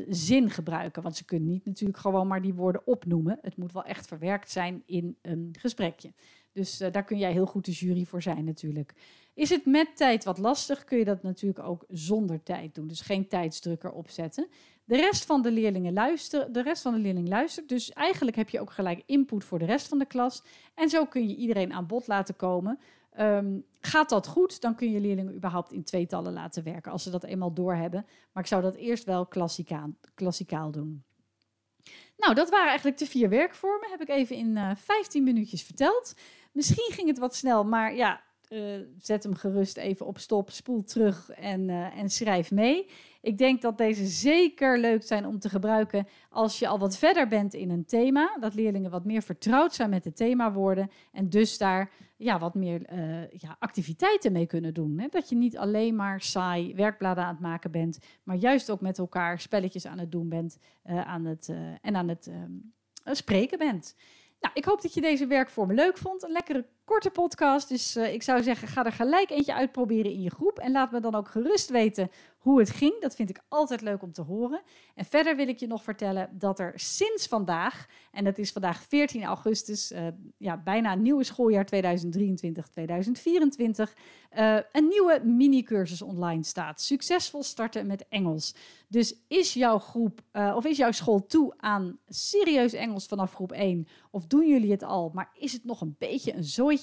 zin 0.07 0.49
gebruiken. 0.49 1.01
Want 1.01 1.15
ze 1.15 1.25
kunnen 1.25 1.49
niet 1.49 1.65
natuurlijk 1.65 1.99
gewoon 1.99 2.27
maar 2.27 2.41
die 2.41 2.53
woorden 2.53 2.87
opnoemen. 2.87 3.37
Het 3.41 3.57
moet 3.57 3.71
wel 3.71 3.83
echt 3.83 4.07
verwerkt 4.07 4.51
zijn 4.51 4.83
in 4.85 5.17
een 5.21 5.55
gesprekje. 5.59 6.13
Dus 6.51 6.77
daar 6.77 7.03
kun 7.03 7.17
jij 7.17 7.31
heel 7.31 7.45
goed 7.45 7.65
de 7.65 7.71
jury 7.71 8.05
voor 8.05 8.21
zijn 8.21 8.45
natuurlijk. 8.45 8.93
Is 9.33 9.49
het 9.49 9.65
met 9.65 9.97
tijd 9.97 10.23
wat 10.23 10.37
lastig, 10.37 10.83
kun 10.83 10.97
je 10.97 11.05
dat 11.05 11.23
natuurlijk 11.23 11.67
ook 11.67 11.85
zonder 11.89 12.43
tijd 12.43 12.75
doen. 12.75 12.87
Dus 12.87 13.01
geen 13.01 13.27
tijdsdrukker 13.27 13.91
opzetten. 13.91 14.47
De 14.85 14.95
rest 14.95 15.25
van 15.25 15.41
de 15.41 15.51
leerlingen 15.51 15.93
luisteren, 15.93 16.53
de 16.53 16.61
rest 16.61 16.81
van 16.81 16.93
de 16.93 16.99
leerling 16.99 17.27
luistert. 17.27 17.69
Dus 17.69 17.91
eigenlijk 17.91 18.37
heb 18.37 18.49
je 18.49 18.59
ook 18.59 18.71
gelijk 18.71 19.03
input 19.05 19.43
voor 19.43 19.59
de 19.59 19.65
rest 19.65 19.87
van 19.87 19.99
de 19.99 20.05
klas. 20.05 20.43
En 20.75 20.89
zo 20.89 21.05
kun 21.05 21.27
je 21.27 21.35
iedereen 21.35 21.73
aan 21.73 21.87
bod 21.87 22.07
laten 22.07 22.35
komen. 22.35 22.79
Ehm, 23.11 23.59
gaat 23.79 24.09
dat 24.09 24.27
goed, 24.27 24.61
dan 24.61 24.75
kun 24.75 24.91
je 24.91 24.99
leerlingen 24.99 25.35
überhaupt 25.35 25.71
in 25.71 25.83
tweetallen 25.83 26.33
laten 26.33 26.63
werken, 26.63 26.91
als 26.91 27.03
ze 27.03 27.09
dat 27.09 27.23
eenmaal 27.23 27.53
doorhebben. 27.53 28.05
Maar 28.31 28.43
ik 28.43 28.49
zou 28.49 28.61
dat 28.61 28.75
eerst 28.75 29.03
wel 29.03 29.25
klassikaal, 29.25 29.89
klassikaal 30.15 30.71
doen. 30.71 31.03
Nou, 32.17 32.33
dat 32.33 32.49
waren 32.49 32.67
eigenlijk 32.67 32.97
de 32.97 33.05
vier 33.05 33.29
werkvormen. 33.29 33.89
Heb 33.89 34.01
ik 34.01 34.09
even 34.09 34.35
in 34.35 34.55
uh, 34.55 34.69
eh, 34.69 34.77
15 34.77 35.23
minuutjes 35.23 35.63
verteld. 35.63 36.13
Misschien 36.51 36.93
ging 36.93 37.07
het 37.07 37.17
wat 37.17 37.35
snel, 37.35 37.63
maar 37.63 37.95
ja, 37.95 38.23
uh, 38.53 38.85
zet 38.97 39.23
hem 39.23 39.35
gerust 39.35 39.77
even 39.77 40.05
op 40.05 40.17
stop, 40.17 40.49
spoel 40.49 40.83
terug 40.83 41.29
en, 41.29 41.69
uh, 41.69 41.97
en 41.97 42.09
schrijf 42.09 42.51
mee. 42.51 42.89
Ik 43.21 43.37
denk 43.37 43.61
dat 43.61 43.77
deze 43.77 44.05
zeker 44.05 44.79
leuk 44.79 45.03
zijn 45.03 45.25
om 45.25 45.39
te 45.39 45.49
gebruiken 45.49 46.07
als 46.29 46.59
je 46.59 46.67
al 46.67 46.79
wat 46.79 46.97
verder 46.97 47.27
bent 47.27 47.53
in 47.53 47.69
een 47.69 47.85
thema. 47.85 48.37
Dat 48.39 48.53
leerlingen 48.53 48.91
wat 48.91 49.05
meer 49.05 49.21
vertrouwd 49.21 49.73
zijn 49.73 49.89
met 49.89 50.05
het 50.05 50.15
themawoorden 50.15 50.89
en 51.11 51.29
dus 51.29 51.57
daar 51.57 51.91
ja, 52.17 52.39
wat 52.39 52.53
meer 52.53 52.93
uh, 52.93 53.29
ja, 53.29 53.55
activiteiten 53.59 54.31
mee 54.31 54.45
kunnen 54.45 54.73
doen. 54.73 54.99
Hè? 54.99 55.07
Dat 55.07 55.29
je 55.29 55.35
niet 55.35 55.57
alleen 55.57 55.95
maar 55.95 56.21
saai 56.21 56.75
werkbladen 56.75 57.23
aan 57.23 57.33
het 57.33 57.43
maken 57.43 57.71
bent, 57.71 57.99
maar 58.23 58.35
juist 58.35 58.69
ook 58.69 58.81
met 58.81 58.97
elkaar 58.97 59.39
spelletjes 59.39 59.85
aan 59.85 59.99
het 59.99 60.11
doen 60.11 60.29
bent 60.29 60.57
aan 60.83 61.25
het, 61.25 61.53
en 61.81 61.95
aan 61.95 62.07
het 62.07 62.31
spreken 63.03 63.57
bent. 63.57 63.95
Nou, 64.43 64.55
ik 64.55 64.65
hoop 64.65 64.81
dat 64.81 64.93
je 64.93 65.01
deze 65.01 65.27
werkvormen 65.27 65.75
leuk 65.75 65.97
vond. 65.97 66.23
Een 66.23 66.31
lekkere 66.31 66.65
korte 66.85 67.09
podcast. 67.09 67.69
Dus 67.69 67.97
uh, 67.97 68.13
ik 68.13 68.23
zou 68.23 68.43
zeggen, 68.43 68.67
ga 68.67 68.85
er 68.85 68.91
gelijk 68.91 69.29
eentje 69.29 69.53
uitproberen 69.53 70.11
in 70.11 70.21
je 70.21 70.29
groep. 70.29 70.59
En 70.59 70.71
laat 70.71 70.91
me 70.91 70.99
dan 70.99 71.15
ook 71.15 71.27
gerust 71.27 71.69
weten 71.69 72.09
hoe 72.37 72.59
het 72.59 72.69
ging. 72.69 73.01
Dat 73.01 73.15
vind 73.15 73.29
ik 73.29 73.41
altijd 73.47 73.81
leuk 73.81 74.01
om 74.01 74.11
te 74.11 74.21
horen. 74.21 74.61
En 74.95 75.05
verder 75.05 75.35
wil 75.35 75.47
ik 75.47 75.59
je 75.59 75.67
nog 75.67 75.83
vertellen 75.83 76.29
dat 76.31 76.59
er 76.59 76.71
sinds 76.75 77.27
vandaag, 77.27 77.85
en 78.11 78.23
dat 78.23 78.37
is 78.37 78.51
vandaag 78.51 78.83
14 78.83 79.23
augustus, 79.23 79.91
uh, 79.91 80.07
ja, 80.37 80.57
bijna 80.57 80.91
een 80.91 81.01
nieuwe 81.01 81.23
schooljaar 81.23 81.65
2023-2024, 81.65 81.69
uh, 84.37 84.57
een 84.71 84.87
nieuwe 84.87 85.21
mini-cursus 85.23 86.01
online 86.01 86.43
staat. 86.43 86.81
Succesvol 86.81 87.43
starten 87.43 87.87
met 87.87 88.05
Engels. 88.09 88.55
Dus 88.87 89.15
is 89.27 89.53
jouw 89.53 89.79
groep 89.79 90.21
of 90.33 90.65
is 90.65 90.77
jouw 90.77 90.91
school 90.91 91.25
toe 91.25 91.53
aan 91.57 91.99
serieus 92.07 92.73
Engels 92.73 93.05
vanaf 93.05 93.33
groep 93.33 93.51
1? 93.51 93.87
Of 94.11 94.25
doen 94.25 94.47
jullie 94.47 94.71
het 94.71 94.83
al, 94.83 95.11
maar 95.13 95.31
is 95.37 95.53
het 95.53 95.65
nog 95.65 95.81
een 95.81 95.95
beetje 95.99 96.33
een 96.33 96.43
zooitje? 96.43 96.82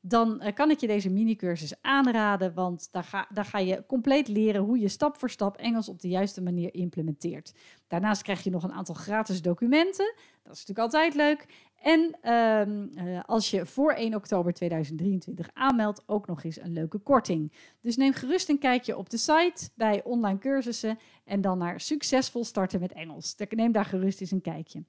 Dan 0.00 0.40
uh, 0.42 0.52
kan 0.54 0.70
ik 0.70 0.80
je 0.80 0.86
deze 0.86 1.10
mini-cursus 1.10 1.82
aanraden, 1.82 2.54
want 2.54 2.88
daar 2.90 3.04
ga, 3.04 3.26
daar 3.32 3.44
ga 3.44 3.58
je 3.58 3.84
compleet 3.86 4.28
leren 4.28 4.62
hoe 4.62 4.78
je 4.78 4.88
stap 4.88 5.16
voor 5.16 5.30
stap 5.30 5.56
Engels 5.56 5.88
op 5.88 6.00
de 6.00 6.08
juiste 6.08 6.42
manier 6.42 6.74
implementeert. 6.74 7.54
Daarnaast 7.88 8.22
krijg 8.22 8.44
je 8.44 8.50
nog 8.50 8.62
een 8.62 8.72
aantal 8.72 8.94
gratis 8.94 9.42
documenten, 9.42 10.14
dat 10.42 10.54
is 10.54 10.66
natuurlijk 10.66 10.78
altijd 10.78 11.14
leuk. 11.14 11.46
En 11.84 12.16
uh, 12.22 13.06
uh, 13.06 13.20
als 13.26 13.50
je 13.50 13.66
voor 13.66 13.92
1 13.92 14.14
oktober 14.14 14.52
2023 14.52 15.48
aanmeldt, 15.52 16.02
ook 16.06 16.26
nog 16.26 16.44
eens 16.44 16.60
een 16.60 16.72
leuke 16.72 16.98
korting. 16.98 17.52
Dus 17.80 17.96
neem 17.96 18.12
gerust 18.12 18.48
een 18.48 18.58
kijkje 18.58 18.96
op 18.96 19.10
de 19.10 19.16
site 19.16 19.70
bij 19.74 20.04
online 20.04 20.38
cursussen 20.38 20.98
en 21.24 21.40
dan 21.40 21.58
naar 21.58 21.80
succesvol 21.80 22.44
starten 22.44 22.80
met 22.80 22.92
Engels. 22.92 23.34
Neem 23.48 23.72
daar 23.72 23.84
gerust 23.84 24.20
eens 24.20 24.30
een 24.30 24.40
kijkje. 24.40 24.84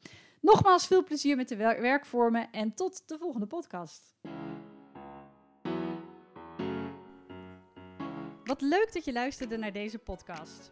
Nogmaals 0.46 0.88
veel 0.88 1.04
plezier 1.04 1.36
met 1.36 1.48
de 1.48 1.56
werkvormen 1.56 2.52
en 2.52 2.74
tot 2.74 3.08
de 3.08 3.18
volgende 3.18 3.48
podcast. 3.48 4.16
Wat 8.44 8.62
leuk 8.62 8.94
dat 8.94 9.06
je 9.06 9.14
luisterde 9.14 9.58
naar 9.58 9.72
deze 9.72 9.98
podcast. 9.98 10.72